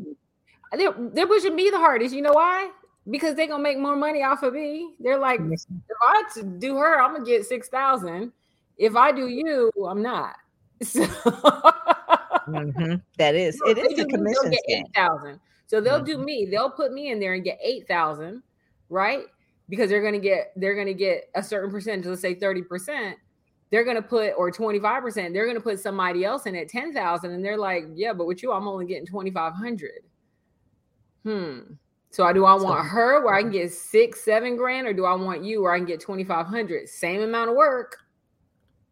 [0.77, 2.13] They're, they're pushing me the hardest.
[2.13, 2.71] You know why?
[3.09, 4.95] because they're gonna make more money off of me.
[5.01, 5.67] They're like, if
[6.03, 6.23] I
[6.59, 8.33] do her, I'm gonna get six thousand.
[8.77, 10.37] If I do you, I'm not.
[10.83, 11.05] So
[12.57, 12.95] mm-hmm.
[13.19, 14.51] that is so it is a commission.
[14.51, 15.39] Get eight thousand.
[15.67, 16.05] So they'll mm-hmm.
[16.07, 16.49] do me.
[16.51, 18.43] They'll put me in there and get eight thousand,
[18.89, 19.27] right?
[19.71, 22.05] Because they're gonna get they're gonna get a certain percentage.
[22.05, 23.17] Let's say thirty percent.
[23.71, 25.33] They're gonna put or twenty five percent.
[25.33, 28.43] They're gonna put somebody else in at ten thousand, and they're like, yeah, but with
[28.43, 30.03] you, I'm only getting twenty five hundred.
[31.23, 31.61] Hmm.
[32.11, 35.05] So I do I want her where I can get six, seven grand, or do
[35.05, 36.89] I want you where I can get twenty five hundred?
[36.89, 37.99] Same amount of work.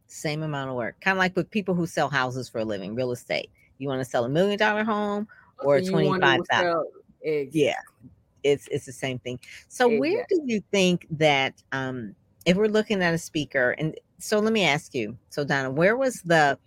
[0.07, 1.01] Same amount of work.
[1.01, 3.51] Kind of like with people who sell houses for a living, real estate.
[3.79, 5.27] You want to sell a million dollar home
[5.59, 6.85] or so twenty five thousand?
[7.23, 7.65] Exactly.
[7.65, 7.75] Yeah,
[8.53, 9.39] it's it's the same thing.
[9.69, 10.01] So exactly.
[10.01, 12.15] where do you think that um
[12.47, 15.97] if we're looking at a speaker and so let me ask you, so Donna, where
[15.97, 16.59] was the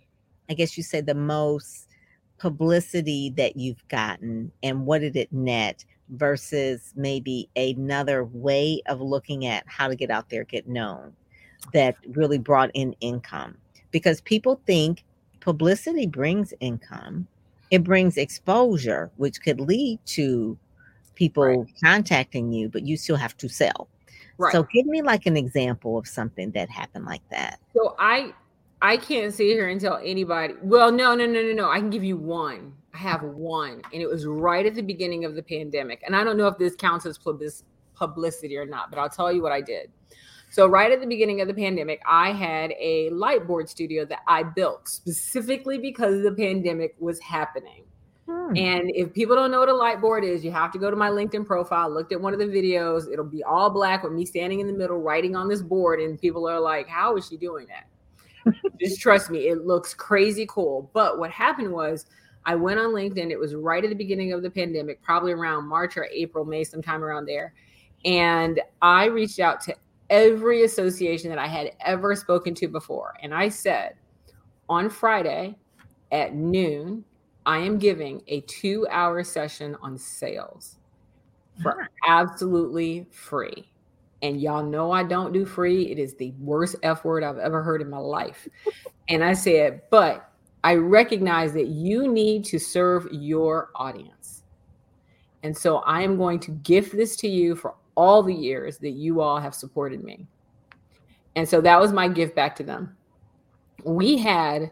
[0.48, 1.88] I guess you said the most
[2.38, 5.84] publicity that you've gotten and what did it net?
[6.12, 11.12] versus maybe another way of looking at how to get out there, get known
[11.72, 13.56] that really brought in income.
[13.90, 15.04] Because people think
[15.40, 17.26] publicity brings income,
[17.70, 20.58] it brings exposure, which could lead to
[21.22, 21.72] people right.
[21.84, 23.88] contacting you, but you still have to sell.
[24.38, 24.52] Right.
[24.52, 27.60] So give me like an example of something that happened like that.
[27.76, 28.32] So I
[28.80, 30.54] I can't sit here and tell anybody.
[30.62, 31.70] Well, no, no, no, no, no.
[31.70, 32.74] I can give you one.
[32.92, 36.02] I have one, and it was right at the beginning of the pandemic.
[36.04, 37.18] And I don't know if this counts as
[37.94, 39.92] publicity or not, but I'll tell you what I did.
[40.50, 44.22] So, right at the beginning of the pandemic, I had a light board studio that
[44.26, 47.84] I built specifically because the pandemic was happening.
[48.32, 48.56] Hmm.
[48.56, 50.96] And if people don't know what a light board is, you have to go to
[50.96, 53.10] my LinkedIn profile, looked at one of the videos.
[53.12, 56.00] It'll be all black with me standing in the middle, writing on this board.
[56.00, 58.54] And people are like, How is she doing that?
[58.80, 60.90] Just trust me, it looks crazy cool.
[60.92, 62.06] But what happened was,
[62.44, 63.30] I went on LinkedIn.
[63.30, 66.64] It was right at the beginning of the pandemic, probably around March or April, May,
[66.64, 67.54] sometime around there.
[68.04, 69.76] And I reached out to
[70.10, 73.14] every association that I had ever spoken to before.
[73.22, 73.94] And I said,
[74.68, 75.56] on Friday
[76.10, 77.04] at noon,
[77.46, 80.76] I am giving a two hour session on sales
[81.62, 81.86] for ah.
[82.06, 83.68] absolutely free.
[84.22, 85.90] And y'all know I don't do free.
[85.90, 88.48] It is the worst F word I've ever heard in my life.
[89.08, 94.44] And I said, but I recognize that you need to serve your audience.
[95.42, 98.92] And so I am going to gift this to you for all the years that
[98.92, 100.26] you all have supported me.
[101.34, 102.96] And so that was my gift back to them.
[103.84, 104.70] We had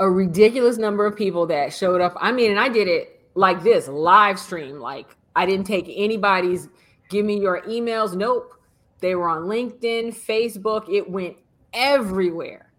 [0.00, 2.16] a ridiculous number of people that showed up.
[2.20, 4.80] I mean, and I did it like this live stream.
[4.80, 6.68] Like I didn't take anybody's
[7.10, 8.16] give me your emails.
[8.16, 8.54] Nope.
[9.00, 10.92] They were on LinkedIn, Facebook.
[10.92, 11.36] It went
[11.72, 12.72] everywhere.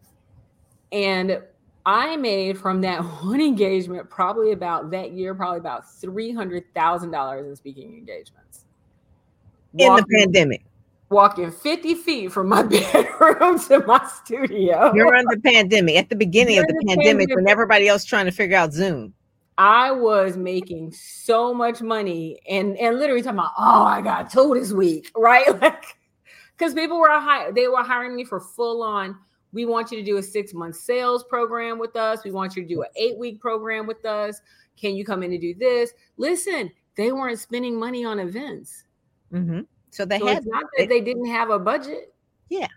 [0.91, 1.41] And
[1.86, 7.12] I made from that one engagement probably about that year, probably about three hundred thousand
[7.12, 8.65] dollars in speaking engagements.
[9.73, 10.63] Walking, in the pandemic.
[11.12, 14.93] Walking 50 feet from my bedroom to my studio.
[14.95, 17.88] You're on the pandemic at the beginning You're of the, the pandemic, pandemic when everybody
[17.88, 19.13] else trying to figure out Zoom.
[19.58, 24.56] I was making so much money and and literally talking about, oh, I got two
[24.56, 25.47] this week, right?
[25.62, 25.97] Like
[26.58, 29.17] because people were high, they were hiring me for full on
[29.54, 32.24] we want you to do a six month sales program with us.
[32.24, 34.41] We want you to do an eight week program with us.
[34.80, 35.91] Can you come in and do this?
[36.17, 38.86] Listen, they weren't spending money on events.
[39.34, 39.62] Mm-hmm.
[39.91, 42.13] So they so had not that they, they didn't have a budget.
[42.49, 42.67] Yeah.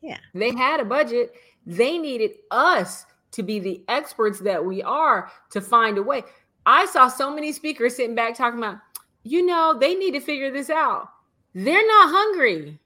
[0.00, 0.18] Yeah.
[0.34, 1.32] They had a budget.
[1.66, 6.22] They needed us to be the experts that we are to find a way.
[6.66, 8.78] I saw so many speakers sitting back talking about,
[9.24, 11.08] you know, they need to figure this out.
[11.54, 12.78] they're not hungry.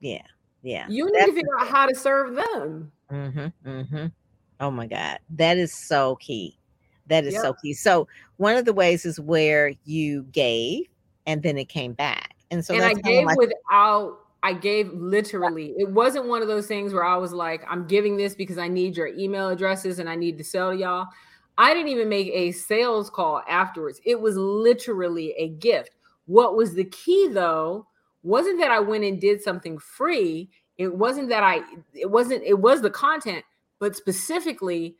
[0.00, 0.22] Yeah.
[0.62, 0.86] Yeah.
[0.88, 2.92] You need to figure out how to serve them.
[3.10, 3.68] Mm-hmm.
[3.68, 4.06] Mm-hmm.
[4.60, 5.18] Oh my God.
[5.30, 6.58] That is so key.
[7.06, 7.42] That is yep.
[7.42, 7.72] so key.
[7.72, 10.86] So one of the ways is where you gave
[11.26, 12.35] and then it came back.
[12.50, 15.74] And so and I gave like- without I gave literally.
[15.76, 18.68] It wasn't one of those things where I was like, I'm giving this because I
[18.68, 21.08] need your email addresses and I need to sell to y'all.
[21.58, 24.00] I didn't even make a sales call afterwards.
[24.04, 25.90] It was literally a gift.
[26.26, 27.86] What was the key though
[28.22, 30.50] wasn't that I went and did something free.
[30.78, 31.60] It wasn't that I
[31.94, 33.44] it wasn't it was the content,
[33.78, 34.96] but specifically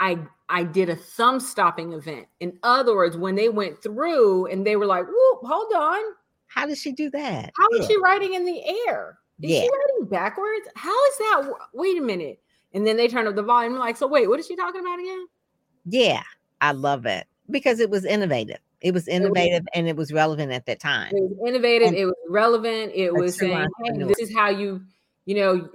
[0.00, 2.26] I I did a thumb stopping event.
[2.40, 6.00] In other words, when they went through and they were like, "Whoop, hold on."
[6.48, 7.52] How did she do that?
[7.56, 9.18] How is she writing in the air?
[9.40, 9.60] Is yeah.
[9.60, 10.68] she writing backwards?
[10.74, 11.52] How is that?
[11.72, 12.40] Wait a minute.
[12.74, 14.98] And then they turn up the volume like, so wait, what is she talking about
[14.98, 15.26] again?
[15.86, 16.22] Yeah,
[16.60, 18.58] I love it because it was innovative.
[18.80, 21.12] It was innovative it was, and it was relevant at that time.
[21.14, 21.88] It was innovative.
[21.88, 22.92] And it was relevant.
[22.94, 24.82] It was saying, hey, this is how you,
[25.24, 25.68] you know,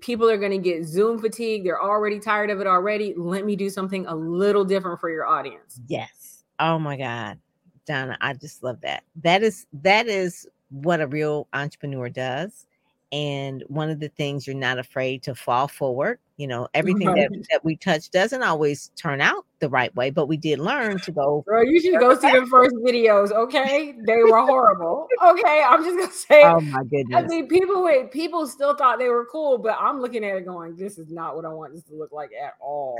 [0.00, 1.64] people are going to get Zoom fatigue.
[1.64, 3.14] They're already tired of it already.
[3.16, 5.80] Let me do something a little different for your audience.
[5.86, 6.44] Yes.
[6.58, 7.38] Oh my God.
[7.86, 9.04] Donna, I just love that.
[9.22, 12.66] That is that is what a real entrepreneur does
[13.12, 17.28] and one of the things you're not afraid to fall forward you know everything right.
[17.30, 20.98] that, that we touch doesn't always turn out the right way but we did learn
[21.00, 23.94] to go Girl, you should go see the first videos okay?
[24.06, 25.62] They were horrible okay?
[25.66, 27.24] I'm just gonna say oh my goodness.
[27.24, 30.46] i mean people wait people still thought they were cool but i'm looking at it
[30.46, 32.96] going this is not what i want this to look like at all.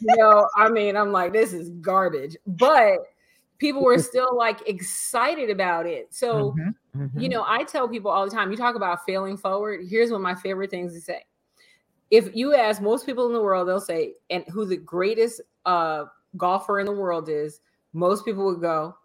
[0.00, 2.36] You know i mean i'm like this is garbage.
[2.46, 3.00] But
[3.58, 6.12] people were still like excited about it.
[6.14, 7.20] So, mm-hmm, mm-hmm.
[7.20, 9.86] you know, I tell people all the time, you talk about failing forward.
[9.88, 11.24] Here's one of my favorite things to say.
[12.10, 16.04] If you ask most people in the world, they'll say, and who the greatest uh,
[16.36, 17.60] golfer in the world is,
[17.92, 18.96] most people would go,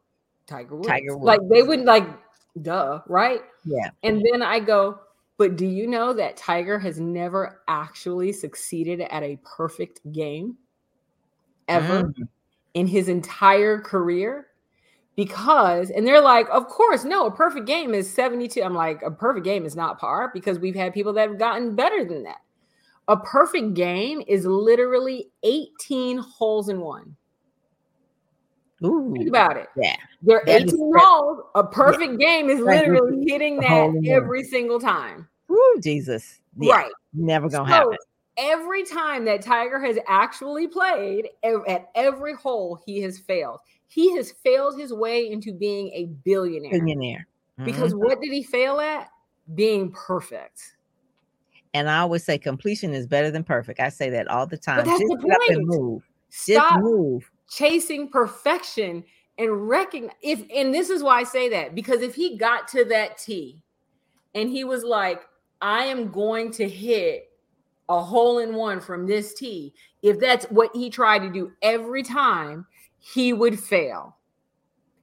[0.45, 0.87] Tiger Woods.
[0.87, 1.25] Tiger Woods.
[1.25, 2.07] Like they wouldn't like,
[2.61, 3.41] duh, right?
[3.65, 3.89] Yeah.
[4.03, 4.99] And then I go,
[5.37, 10.57] but do you know that Tiger has never actually succeeded at a perfect game
[11.67, 12.27] ever mm.
[12.73, 14.47] In his entire career?
[15.19, 19.11] because and they're like of course no a perfect game is 72 i'm like a
[19.11, 22.37] perfect game is not par because we've had people that have gotten better than that
[23.09, 27.17] a perfect game is literally 18 holes in one
[28.81, 29.67] Ooh, Think about it.
[29.75, 29.97] Yeah.
[30.21, 31.41] There are 18 holes.
[31.55, 32.27] A perfect yeah.
[32.27, 35.27] game is literally hitting that every single time.
[35.51, 36.39] Ooh, Jesus.
[36.57, 36.75] Yeah.
[36.75, 36.91] Right.
[37.13, 37.97] Never gonna so, happen.
[38.39, 44.31] Every time that Tiger has actually played, at every hole, he has failed he has
[44.31, 46.71] failed his way into being a billionaire.
[46.71, 47.27] Billionaire.
[47.59, 47.65] Mm-hmm.
[47.65, 49.09] Because what did he fail at?
[49.55, 50.75] Being perfect.
[51.73, 53.79] And I always say completion is better than perfect.
[53.79, 54.85] I say that all the time.
[54.85, 56.03] But Just the get up move.
[56.29, 57.31] Stop Just move.
[57.49, 59.03] Chasing perfection
[59.39, 62.85] and recognize if and this is why I say that because if he got to
[62.85, 63.63] that T
[64.35, 65.23] and he was like,
[65.61, 67.28] I am going to hit
[67.89, 69.73] a hole in one from this tee.
[70.01, 72.65] if that's what he tried to do every time,
[72.99, 74.15] he would fail.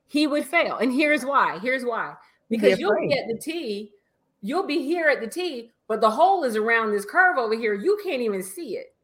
[0.06, 0.78] He would fail.
[0.78, 1.58] And here's why.
[1.58, 2.14] Here's why.
[2.48, 3.90] Because you'll be at the tee,
[4.40, 7.74] you'll be here at the tee, but the hole is around this curve over here.
[7.74, 8.94] You can't even see it.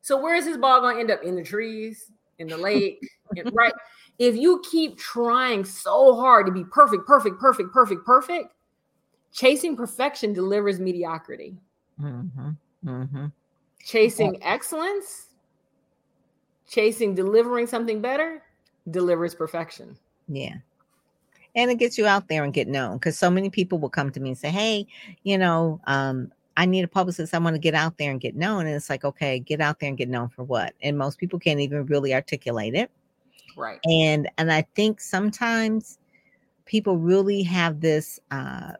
[0.00, 1.22] So where is this ball going to end up?
[1.22, 2.98] In the trees, in the lake,
[3.52, 3.74] right?
[4.18, 8.54] If you keep trying so hard to be perfect, perfect, perfect, perfect, perfect,
[9.32, 11.56] chasing perfection delivers mediocrity.
[12.00, 12.50] Mm-hmm.
[12.84, 13.26] Mm-hmm.
[13.84, 15.28] Chasing excellence
[16.72, 18.42] chasing delivering something better
[18.90, 19.96] delivers perfection.
[20.26, 20.56] Yeah.
[21.54, 24.10] And it gets you out there and get known because so many people will come
[24.10, 24.86] to me and say, Hey,
[25.22, 27.34] you know, um, I need a publicist.
[27.34, 28.66] I want to get out there and get known.
[28.66, 30.74] And it's like, okay, get out there and get known for what?
[30.82, 32.90] And most people can't even really articulate it.
[33.56, 33.78] Right.
[33.84, 35.98] And and I think sometimes
[36.64, 38.72] people really have this uh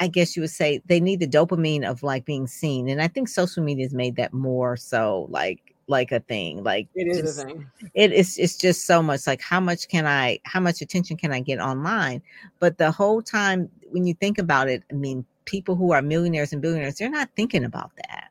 [0.00, 2.88] I guess you would say they need the dopamine of like being seen.
[2.88, 6.62] And I think social media has made that more so like like a thing.
[6.62, 7.66] Like it is just, a thing.
[7.94, 11.32] It is it's just so much like how much can I how much attention can
[11.32, 12.22] I get online?
[12.60, 16.52] But the whole time when you think about it, I mean, people who are millionaires
[16.52, 18.30] and billionaires, they're not thinking about that.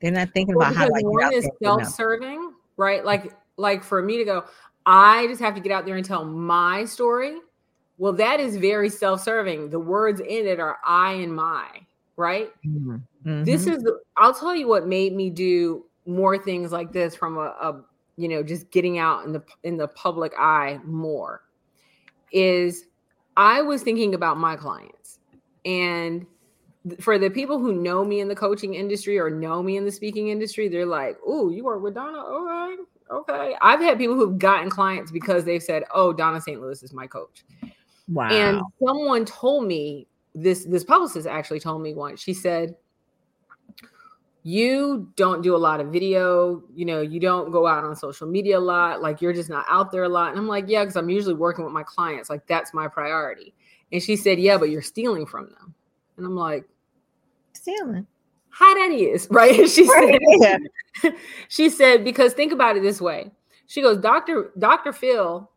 [0.00, 3.04] They're not thinking well, about how one I is self-serving, right?
[3.04, 4.44] Like like for me to go,
[4.86, 7.36] I just have to get out there and tell my story.
[7.98, 9.70] Well, that is very self-serving.
[9.70, 11.68] The words in it are I and my,
[12.16, 12.50] right?
[12.66, 12.96] Mm-hmm.
[13.26, 13.44] Mm-hmm.
[13.44, 13.84] This is
[14.16, 17.84] I'll tell you what made me do more things like this from a, a
[18.16, 21.42] you know just getting out in the in the public eye more
[22.32, 22.86] is
[23.36, 25.18] I was thinking about my clients
[25.64, 26.26] and
[27.00, 29.92] for the people who know me in the coaching industry or know me in the
[29.92, 32.18] speaking industry, they're like, "Oh, you work with Donna?
[32.18, 32.76] All right,
[33.10, 36.60] okay." I've had people who've gotten clients because they've said, "Oh, Donna St.
[36.60, 37.44] Louis is my coach,"
[38.08, 38.28] Wow.
[38.30, 42.20] And someone told me this this publicist actually told me once.
[42.20, 42.76] She said,
[44.42, 48.26] "You don't do a lot of video, you know, you don't go out on social
[48.26, 50.84] media a lot, like you're just not out there a lot." And I'm like, "Yeah,
[50.84, 53.54] cuz I'm usually working with my clients, like that's my priority."
[53.92, 55.74] And she said, "Yeah, but you're stealing from them."
[56.16, 56.68] And I'm like,
[57.64, 58.06] stealing.
[58.50, 59.68] How that is, right?
[59.68, 60.58] She said, yeah.
[61.48, 63.30] she said, because think about it this way.
[63.66, 64.52] She goes, Dr.
[64.58, 64.92] Dr.
[64.92, 65.50] Phil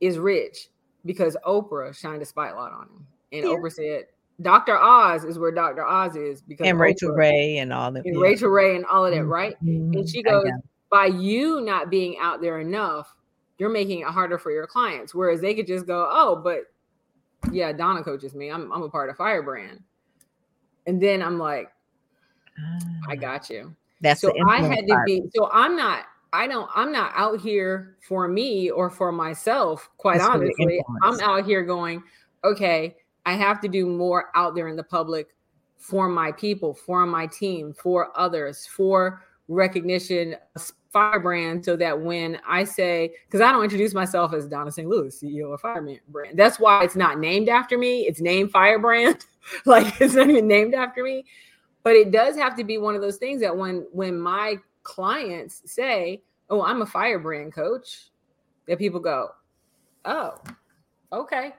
[0.00, 0.68] is rich
[1.04, 3.06] because Oprah shined a spotlight on him.
[3.32, 3.50] And yeah.
[3.50, 4.04] Oprah said,
[4.40, 4.76] Dr.
[4.76, 5.84] Oz is where Dr.
[5.84, 8.04] Oz is because and Rachel Oprah, Ray and all that.
[8.04, 8.22] And yeah.
[8.22, 9.54] Rachael Ray and all of that, right?
[9.64, 9.94] Mm-hmm.
[9.94, 10.46] And she goes,
[10.90, 13.14] by you not being out there enough,
[13.58, 15.14] you're making it harder for your clients.
[15.14, 16.64] Whereas they could just go, oh, but
[17.52, 18.50] yeah, Donna coaches me.
[18.50, 19.80] I'm I'm a part of Fyrebrand.
[20.86, 21.70] And then I'm like,
[23.08, 23.14] I ah.
[23.16, 23.74] got you.
[24.00, 27.96] That's so I had to be so I'm not I don't I'm not out here
[28.06, 30.82] for me or for myself, quite That's honestly.
[31.02, 32.02] I'm out here going,
[32.44, 35.28] okay, I have to do more out there in the public
[35.76, 40.36] for my people, for my team, for others, for recognition,
[40.94, 44.88] Fyrebrand, so that when I say, because I don't introduce myself as Donna St.
[44.88, 46.34] Louis, CEO of Fyrebrand.
[46.34, 48.02] That's why it's not named after me.
[48.02, 49.24] It's named Fyrebrand.
[49.64, 51.24] like it's not even named after me
[51.88, 54.56] but it does have to be one of those things that when when my
[54.88, 58.08] clients say oh i'm a fyrebrand coach
[58.66, 59.28] that people go
[60.06, 60.34] oh
[61.12, 61.52] okay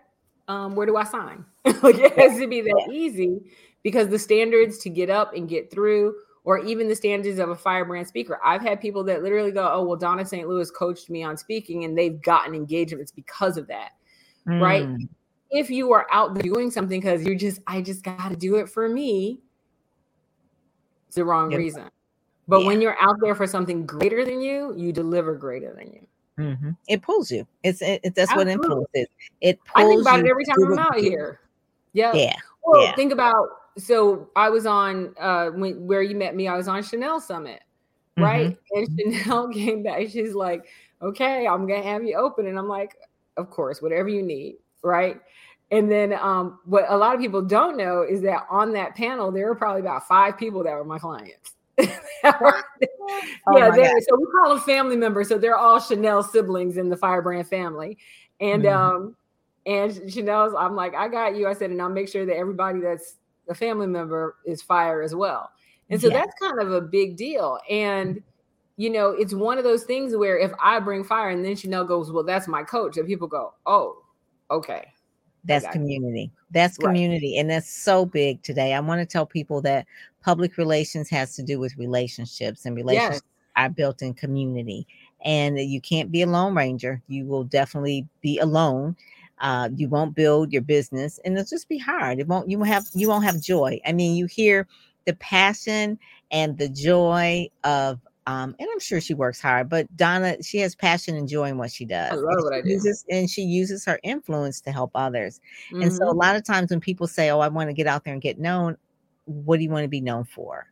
[0.48, 1.46] um, where do i sign
[1.84, 3.40] like it has to be that easy
[3.84, 7.56] because the standards to get up and get through or even the standards of a
[7.56, 11.22] fyrebrand speaker i've had people that literally go oh well donna st louis coached me
[11.22, 13.92] on speaking and they've gotten engagements because of that
[14.48, 14.60] mm.
[14.60, 14.88] right
[15.52, 18.68] if you are out doing something because you're just i just got to do it
[18.68, 19.40] for me
[21.10, 21.58] it's the wrong yep.
[21.58, 21.90] reason.
[22.50, 22.68] But yeah.
[22.68, 26.08] when you're out there for something greater than you, you deliver greater than you.
[26.44, 26.72] Mm-hmm.
[26.88, 27.46] It pulls you.
[27.64, 28.56] It's it, that's Absolutely.
[28.56, 29.08] what influence is.
[29.42, 29.86] It pulls it.
[29.86, 31.42] I think about it every time I'm out here.
[31.94, 32.12] Yeah.
[32.14, 32.34] Yeah.
[32.64, 32.96] Well, yeah.
[32.96, 36.82] think about so I was on uh when where you met me, I was on
[36.82, 37.62] Chanel Summit,
[38.18, 38.58] right?
[38.76, 38.98] Mm-hmm.
[39.04, 40.08] And Chanel came back.
[40.10, 40.66] She's like,
[41.04, 42.48] okay, I'm gonna have you open.
[42.48, 42.96] And I'm like,
[43.38, 45.22] of course, whatever you need, right?
[45.70, 49.32] And then um, what a lot of people don't know is that on that panel,
[49.32, 51.54] there were probably about five people that were my clients.
[52.24, 52.62] oh
[53.56, 55.30] yeah, so we call them family members.
[55.30, 57.98] So they're all Chanel siblings in the Fyrebrand family.
[58.40, 58.76] And mm-hmm.
[58.76, 59.16] um,
[59.66, 61.48] and Chanel's, I'm like, I got you.
[61.48, 63.16] I said, and I'll make sure that everybody that's
[63.50, 65.50] a family member is fire as well.
[65.90, 66.20] And so yeah.
[66.20, 67.60] that's kind of a big deal.
[67.70, 68.22] And
[68.78, 71.84] you know, it's one of those things where if I bring fire and then Chanel
[71.84, 74.04] goes, Well, that's my coach, and people go, Oh,
[74.50, 74.86] okay.
[75.46, 76.32] That's community.
[76.52, 77.34] That's community.
[77.36, 77.42] Right.
[77.42, 78.74] And that's so big today.
[78.74, 79.86] I want to tell people that
[80.24, 83.56] public relations has to do with relationships and relationships yes.
[83.56, 84.86] are built in community.
[85.24, 87.02] And you can't be a lone ranger.
[87.08, 88.96] You will definitely be alone.
[89.40, 92.20] Uh, you won't build your business and it'll just be hard.
[92.20, 93.80] It won't, you won't have, you won't have joy.
[93.86, 94.68] I mean, you hear
[95.06, 95.98] the passion
[96.32, 98.00] and the joy of
[98.30, 101.58] um, and I'm sure she works hard, but Donna, she has passion and joy in
[101.58, 102.12] what she does.
[102.12, 102.70] I love what I do.
[102.70, 105.42] Uses, and she uses her influence to help others.
[105.72, 105.82] Mm-hmm.
[105.82, 106.20] And so a mm-hmm.
[106.20, 108.38] lot of times when people say, Oh, I want to get out there and get
[108.38, 108.78] known,
[109.26, 110.68] what do you want to be known for?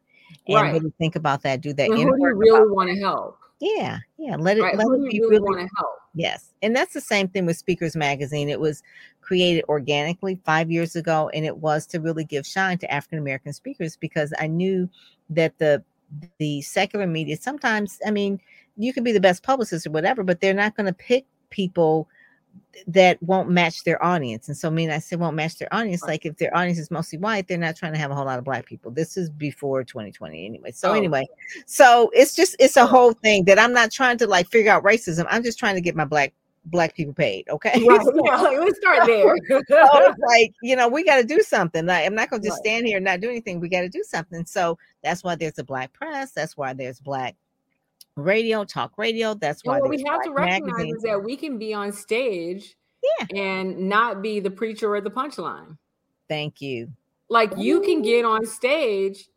[0.48, 0.74] And right.
[0.74, 1.62] really think about that.
[1.62, 1.88] Do that.
[1.88, 3.40] who do you really want to help?
[3.60, 4.36] Yeah, yeah.
[4.36, 4.78] Let it right.
[4.78, 5.96] let who it be really, really want to help.
[6.14, 6.54] Yes.
[6.62, 8.50] And that's the same thing with Speakers Magazine.
[8.50, 8.84] It was
[9.22, 13.52] created organically five years ago, and it was to really give shine to African American
[13.52, 14.90] speakers because I knew
[15.32, 15.84] that the
[16.40, 18.40] the secular media sometimes i mean
[18.78, 22.08] you can be the best publicist or whatever but they're not going to pick people
[22.86, 24.48] that won't match their audience.
[24.48, 26.92] And so I mean i said won't match their audience like if their audience is
[26.92, 28.92] mostly white they're not trying to have a whole lot of black people.
[28.92, 30.72] This is before 2020 anyway.
[30.72, 30.94] So oh.
[30.94, 31.26] anyway
[31.66, 34.84] so it's just it's a whole thing that i'm not trying to like figure out
[34.84, 35.26] racism.
[35.30, 36.34] I'm just trying to get my black
[36.68, 37.48] black people paid.
[37.50, 37.84] Okay.
[37.88, 38.06] Right.
[38.26, 39.36] yeah, like, let's start there.
[39.70, 41.86] so like, you know, we got to do something.
[41.86, 42.72] Like, I'm not going to just right.
[42.72, 43.60] stand here and not do anything.
[43.60, 44.46] We got to do something.
[44.46, 46.32] So that's why there's a black press.
[46.32, 47.36] That's why there's black
[48.16, 49.34] radio, talk radio.
[49.34, 50.98] That's why we have to recognize magazines.
[50.98, 52.76] is that we can be on stage
[53.20, 53.28] yeah.
[53.36, 55.78] and not be the preacher or the punchline.
[56.28, 56.92] Thank you.
[57.30, 59.28] Like you can get on stage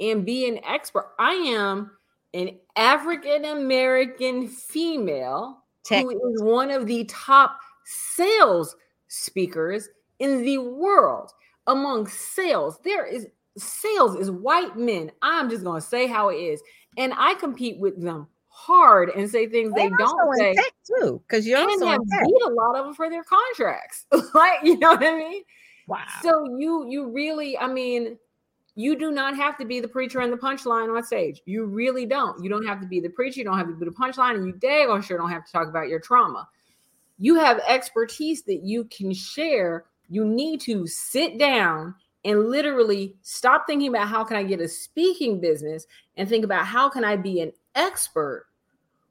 [0.00, 1.12] and be an expert.
[1.18, 1.92] I am
[2.34, 6.04] an African American female Tech.
[6.04, 8.76] who is one of the top sales
[9.08, 11.32] speakers in the world.
[11.66, 13.26] Among sales, there is
[13.56, 15.10] sales is white men.
[15.22, 16.62] I'm just gonna say how it is,
[16.96, 21.58] and I compete with them hard and say things they don't say too, because you're
[21.58, 24.06] also have beat a lot of them for their contracts.
[24.34, 25.42] like you know what I mean?
[25.86, 26.04] Wow.
[26.22, 28.18] So you you really, I mean,
[28.78, 31.42] you do not have to be the preacher and the punchline on stage.
[31.46, 32.40] You really don't.
[32.40, 33.40] You don't have to be the preacher.
[33.40, 35.50] You don't have to be the punchline, and you dang on sure don't have to
[35.50, 36.46] talk about your trauma.
[37.18, 39.84] you have expertise that you can share.
[40.08, 44.68] You need to sit down and literally stop thinking about how can I get a
[44.68, 48.46] speaking business and think about how can I be an expert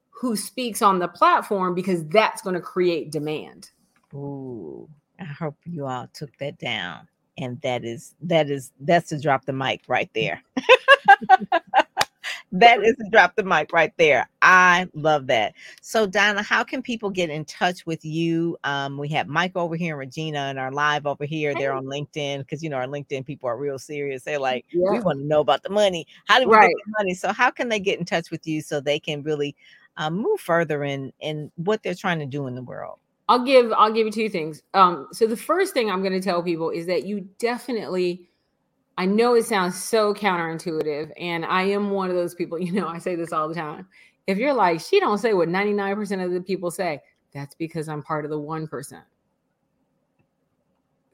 [0.10, 3.70] who speaks on the platform because that's going to create demand.
[4.14, 4.90] Ooh,
[5.20, 7.08] I hope you all took that down.
[7.38, 10.42] And that is that is that's to drop the mic right there.
[12.52, 14.30] that is to drop the mic right there.
[14.42, 15.54] I love that.
[15.82, 18.58] So, Donna, how can people get in touch with you?
[18.64, 21.54] Um, we have Mike over here and Regina and our live over here.
[21.54, 24.24] They're on LinkedIn because you know our LinkedIn people are real serious.
[24.24, 24.92] They're like, yeah.
[24.92, 26.08] we want to know about the money.
[26.28, 26.70] How do we right.
[26.70, 27.14] get the money?
[27.14, 29.56] So, how can they get in touch with you so they can really
[29.98, 33.00] um, move further in in what they're trying to do in the world?
[33.30, 34.64] I'll give I'll give you two things.
[34.74, 38.28] Um, so the first thing I'm going to tell people is that you definitely
[38.98, 42.58] I know it sounds so counterintuitive, and I am one of those people.
[42.68, 43.88] You know, I say this all the time.
[44.26, 47.00] If you're like, she don't say what 99% of the people say,
[47.34, 49.06] that's because I'm part of the one percent.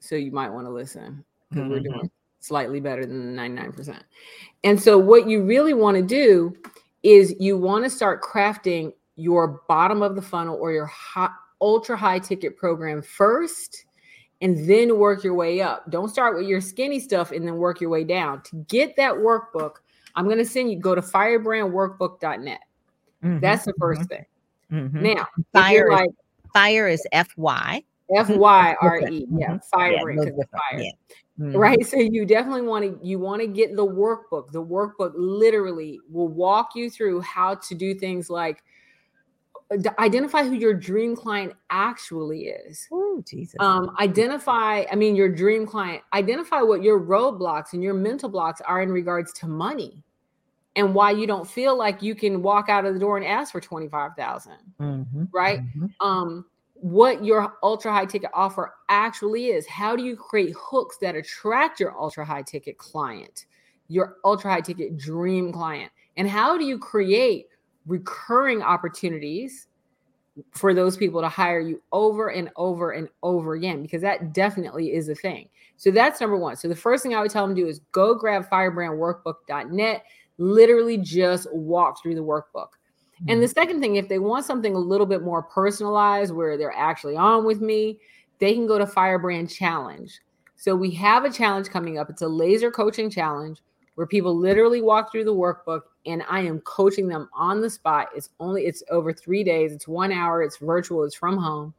[0.00, 1.70] So you might want to listen because mm-hmm.
[1.70, 2.10] we're doing
[2.40, 4.02] slightly better than the 99%.
[4.64, 6.54] And so what you really want to do
[7.02, 11.96] is you want to start crafting your bottom of the funnel or your hot, ultra
[11.96, 13.86] high ticket program first
[14.40, 15.90] and then work your way up.
[15.90, 18.42] Don't start with your skinny stuff and then work your way down.
[18.42, 19.76] To get that workbook,
[20.14, 22.60] I'm going to send you go to fyrebrandworkbook.net.
[23.24, 24.24] Mm-hmm, That's the 1st mm-hmm, thing.
[24.72, 25.02] Mm-hmm.
[25.02, 26.10] Now, fire like
[26.52, 27.82] fire is F Y.
[28.14, 29.26] F Y R E.
[29.38, 29.56] Yeah, mm-hmm.
[29.72, 30.78] fire fire.
[30.78, 30.90] Yeah.
[31.40, 31.56] Mm-hmm.
[31.56, 31.86] Right.
[31.86, 34.52] So you definitely want to you want to get the workbook.
[34.52, 38.62] The workbook literally will walk you through how to do things like
[39.98, 42.86] identify who your dream client actually is.
[42.92, 43.56] Oh, Jesus.
[43.60, 48.60] Um, identify, I mean, your dream client, identify what your roadblocks and your mental blocks
[48.60, 50.04] are in regards to money
[50.76, 53.52] and why you don't feel like you can walk out of the door and ask
[53.52, 54.52] for 25,000.
[54.80, 55.60] Mm-hmm, right?
[55.60, 55.86] Mm-hmm.
[56.06, 56.44] Um,
[56.74, 59.66] what your ultra high ticket offer actually is.
[59.66, 63.46] How do you create hooks that attract your ultra high ticket client,
[63.88, 65.90] your ultra high ticket dream client?
[66.16, 67.46] And how do you create
[67.86, 69.68] recurring opportunities
[70.50, 74.92] for those people to hire you over and over and over again because that definitely
[74.92, 75.48] is a thing.
[75.76, 76.56] So that's number one.
[76.56, 80.04] So the first thing I would tell them to do is go grab fyrebrandworkbook.net,
[80.38, 82.70] literally just walk through the workbook.
[83.20, 83.30] Mm-hmm.
[83.30, 86.76] And the second thing, if they want something a little bit more personalized where they're
[86.76, 88.00] actually on with me,
[88.40, 90.20] they can go to Fyrebrand Challenge.
[90.56, 92.10] So we have a challenge coming up.
[92.10, 93.60] It's a laser coaching challenge
[93.94, 98.08] where people literally walk through the workbook and I am coaching them on the spot.
[98.14, 99.72] It's only it's over 3 days.
[99.72, 100.42] It's 1 hour.
[100.42, 101.04] It's virtual.
[101.04, 101.74] It's from home.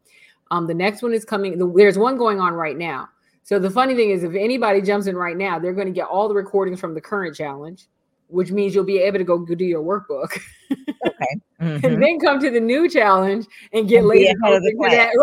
[0.52, 3.10] Um the next one is coming the, there's one going on right now.
[3.46, 6.08] So the funny thing is if anybody jumps in right now, they're going to get
[6.08, 7.86] all the recordings from the current challenge,
[8.28, 10.40] which means you'll be able to go do your workbook.
[10.72, 11.40] okay.
[11.62, 11.86] Mm-hmm.
[11.86, 14.34] and then come to the new challenge and get later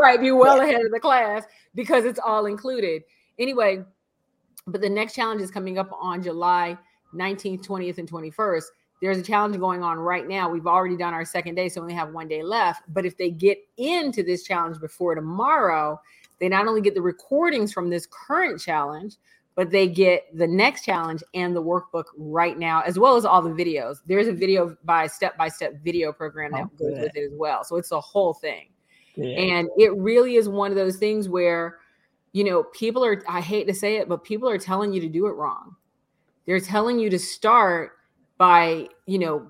[0.00, 0.64] right, be well yeah.
[0.64, 1.44] ahead of the class
[1.74, 3.02] because it's all included.
[3.38, 3.84] Anyway,
[4.66, 6.78] but the next challenge is coming up on July
[7.14, 8.64] 19th, 20th, and 21st.
[9.02, 10.48] There's a challenge going on right now.
[10.48, 12.84] We've already done our second day, so we only have one day left.
[12.88, 16.00] But if they get into this challenge before tomorrow,
[16.38, 19.16] they not only get the recordings from this current challenge,
[19.56, 23.42] but they get the next challenge and the workbook right now, as well as all
[23.42, 23.98] the videos.
[24.06, 27.32] There's a video by step by step video program that oh, goes with it as
[27.34, 27.64] well.
[27.64, 28.68] So it's a whole thing.
[29.16, 31.80] And it really is one of those things where
[32.32, 35.08] you know, people are, I hate to say it, but people are telling you to
[35.08, 35.76] do it wrong.
[36.46, 37.92] They're telling you to start
[38.42, 39.46] by, you know,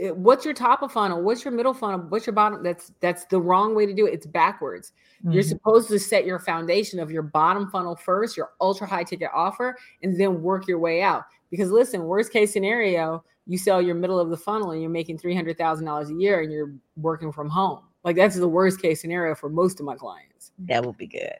[0.00, 1.20] eh, what's your top of funnel?
[1.20, 2.00] What's your middle funnel?
[2.08, 2.62] What's your bottom?
[2.62, 4.14] That's that's the wrong way to do it.
[4.14, 4.92] It's backwards.
[5.18, 5.32] Mm-hmm.
[5.32, 9.28] You're supposed to set your foundation of your bottom funnel first, your ultra high ticket
[9.34, 11.24] offer, and then work your way out.
[11.50, 15.18] Because listen, worst case scenario, you sell your middle of the funnel and you're making
[15.18, 17.80] three hundred thousand dollars a year and you're working from home.
[18.04, 20.52] Like that's the worst case scenario for most of my clients.
[20.60, 21.36] That would be good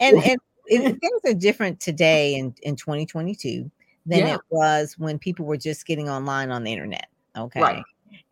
[0.00, 3.70] and and it, things are different today in in 2022
[4.06, 4.34] than yeah.
[4.34, 7.82] it was when people were just getting online on the internet okay right.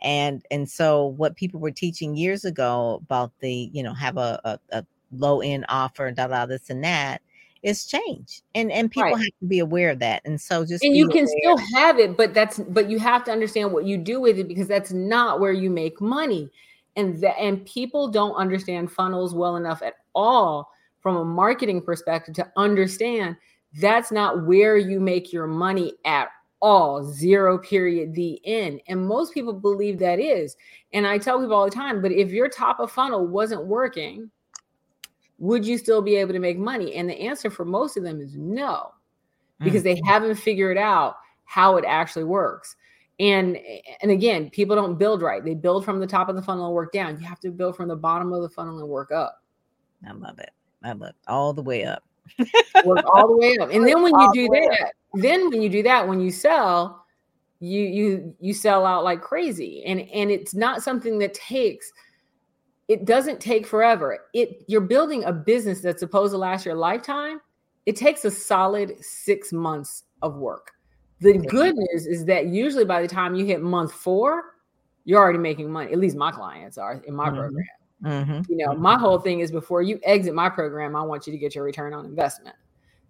[0.03, 4.41] and and so what people were teaching years ago about the you know have a,
[4.45, 7.23] a, a low end offer da da this and that
[7.63, 9.17] is change and and people right.
[9.19, 11.39] have to be aware of that and so just and you can aware.
[11.39, 14.47] still have it but that's but you have to understand what you do with it
[14.47, 16.49] because that's not where you make money
[16.97, 22.35] and that and people don't understand funnels well enough at all from a marketing perspective
[22.35, 23.37] to understand
[23.77, 26.29] that's not where you make your money at
[26.61, 30.57] all zero period the end and most people believe that is
[30.93, 34.29] and i tell people all the time but if your top of funnel wasn't working
[35.39, 38.21] would you still be able to make money and the answer for most of them
[38.21, 38.93] is no
[39.61, 39.95] because mm-hmm.
[39.95, 42.75] they haven't figured out how it actually works
[43.21, 43.57] and
[44.03, 46.75] and again people don't build right they build from the top of the funnel and
[46.75, 49.43] work down you have to build from the bottom of the funnel and work up
[50.07, 50.51] I love it.
[50.83, 51.17] I love it.
[51.27, 52.05] all the way up.
[52.85, 53.71] Work all the way up.
[53.71, 57.05] And then when you do that, then when you do that, when you sell,
[57.61, 59.83] you you you sell out like crazy.
[59.85, 61.93] And and it's not something that takes
[62.89, 64.19] it doesn't take forever.
[64.33, 67.41] It you're building a business that's supposed to last your lifetime.
[67.87, 70.73] It takes a solid six months of work.
[71.21, 74.43] The good news is that usually by the time you hit month four,
[75.05, 75.93] you're already making money.
[75.93, 77.39] At least my clients are in my mm-hmm.
[77.39, 77.67] program.
[78.03, 78.53] Mm-hmm.
[78.53, 81.39] You know, my whole thing is before you exit my program, I want you to
[81.39, 82.57] get your return on investment.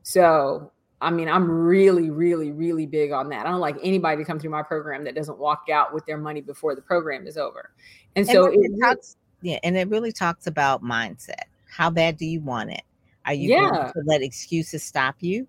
[0.02, 3.46] So, I mean, I'm really, really, really big on that.
[3.46, 6.18] I don't like anybody to come through my program that doesn't walk out with their
[6.18, 7.70] money before the program is over.
[8.16, 11.44] And, and so it, it talks, yeah, and it really talks about mindset.
[11.70, 12.82] How bad do you want it?
[13.26, 13.70] Are you yeah.
[13.70, 15.46] going to let excuses stop you?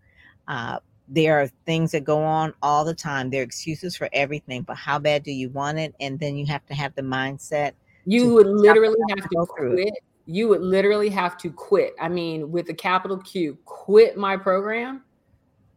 [0.47, 3.29] Uh, there are things that go on all the time.
[3.29, 5.95] There are excuses for everything, but how bad do you want it?
[5.99, 7.71] And then you have to have the mindset.
[8.05, 9.93] You would literally have to quit.
[10.25, 11.95] You would literally have to quit.
[11.99, 15.03] I mean, with a capital Q, quit my program,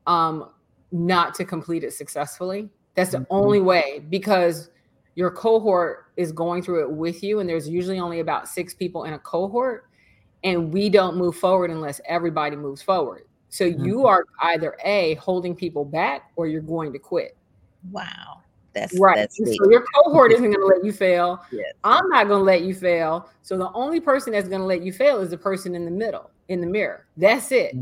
[0.06, 0.50] um,
[0.90, 2.68] not to complete it successfully.
[2.94, 3.34] That's the mm-hmm.
[3.34, 4.70] only way because
[5.14, 9.04] your cohort is going through it with you, and there's usually only about six people
[9.04, 9.88] in a cohort,
[10.44, 13.24] and we don't move forward unless everybody moves forward.
[13.48, 13.84] So mm-hmm.
[13.84, 17.36] you are either A, holding people back or you're going to quit.
[17.90, 18.42] Wow.
[18.74, 19.16] That's right.
[19.16, 21.44] That's so your cohort isn't going to let you fail.
[21.52, 21.74] Yes.
[21.84, 23.28] I'm not going to let you fail.
[23.42, 25.90] So the only person that's going to let you fail is the person in the
[25.90, 27.06] middle, in the mirror.
[27.16, 27.76] That's it.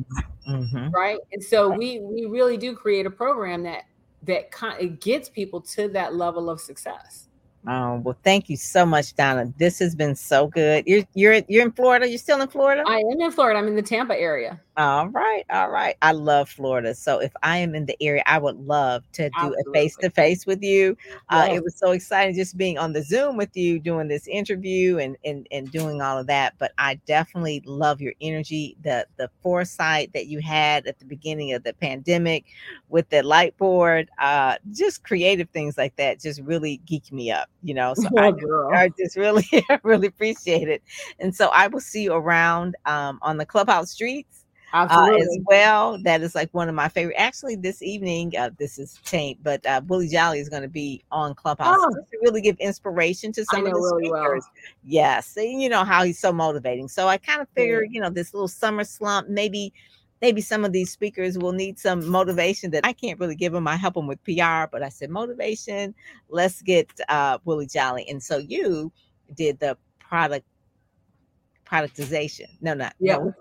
[0.49, 0.91] Mm-hmm.
[0.91, 1.18] Right.
[1.32, 3.84] And so we we really do create a program that
[4.24, 7.28] that kind it gets people to that level of success.
[7.66, 9.53] Um, well, thank you so much, Donna.
[9.59, 10.84] This has been so good.
[10.86, 12.09] You're you're you're in Florida.
[12.09, 12.82] You're still in Florida.
[12.86, 13.59] I am in Florida.
[13.59, 14.61] I'm in the Tampa area.
[14.80, 15.94] All right, all right.
[16.00, 16.94] I love Florida.
[16.94, 19.62] So if I am in the area, I would love to do Absolutely.
[19.68, 20.96] a face to face with you.
[21.28, 24.96] Uh, It was so exciting just being on the Zoom with you, doing this interview
[24.96, 26.54] and and and doing all of that.
[26.56, 31.52] But I definitely love your energy, the the foresight that you had at the beginning
[31.52, 32.46] of the pandemic
[32.88, 37.50] with the light board, uh, just creative things like that, just really geek me up.
[37.62, 39.46] You know, so oh, I, I, just really
[39.82, 40.82] really appreciate it.
[41.18, 44.39] And so I will see you around um, on the clubhouse streets
[44.72, 45.98] uh, as well.
[46.02, 47.16] That is like one of my favorite.
[47.16, 51.02] Actually, this evening, uh, this is taint, but uh, Willie Jolley is going to be
[51.10, 51.90] on Clubhouse oh.
[51.90, 54.44] to really give inspiration to some of the really speakers.
[54.44, 54.64] Well.
[54.84, 56.88] Yes, and you know how he's so motivating.
[56.88, 57.94] So I kind of figured, yeah.
[57.96, 59.72] you know, this little summer slump, maybe.
[60.22, 63.66] Maybe some of these speakers will need some motivation that I can't really give them.
[63.66, 65.94] I help them with PR, but I said motivation.
[66.28, 68.92] Let's get uh, Willie Jolley, and so you
[69.34, 70.44] did the product
[71.70, 72.48] productization.
[72.60, 73.16] No, not yeah.
[73.16, 73.34] No,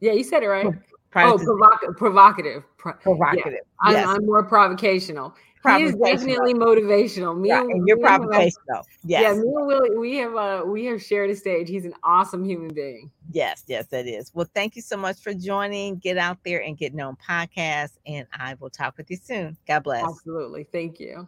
[0.00, 0.66] yeah, you said it right.
[0.66, 2.62] Oh, provoc- provocative.
[2.76, 3.52] provocative.
[3.84, 3.90] Yeah.
[3.90, 4.06] Yes.
[4.06, 5.34] I'm, I'm, more provocational.
[5.64, 7.36] He is definitely motivational.
[7.36, 8.86] Me yeah, and, and you're provocational.
[9.04, 9.22] yes.
[9.22, 11.68] Yeah, me and Willie, we have uh we have shared a stage.
[11.68, 13.10] He's an awesome human being.
[13.32, 14.30] Yes, yes, that is.
[14.32, 15.96] Well, thank you so much for joining.
[15.96, 17.98] Get out there and get known podcast.
[18.06, 19.56] And I will talk with you soon.
[19.66, 20.04] God bless.
[20.04, 20.68] Absolutely.
[20.70, 21.26] Thank you.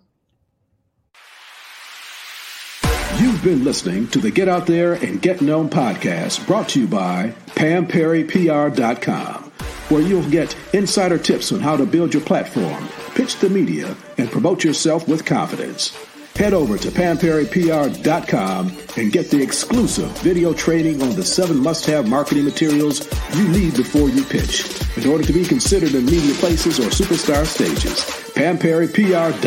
[3.39, 6.89] You've been listening to the Get Out There and Get Known podcast brought to you
[6.89, 9.53] by PamPerryPR.com,
[9.91, 14.29] where you'll get insider tips on how to build your platform, pitch the media, and
[14.29, 15.97] promote yourself with confidence.
[16.35, 22.09] Head over to PamPerryPR.com and get the exclusive video training on the seven must have
[22.09, 24.65] marketing materials you need before you pitch
[24.97, 28.01] in order to be considered in media places or superstar stages.
[28.35, 29.45] PamPerryPR.com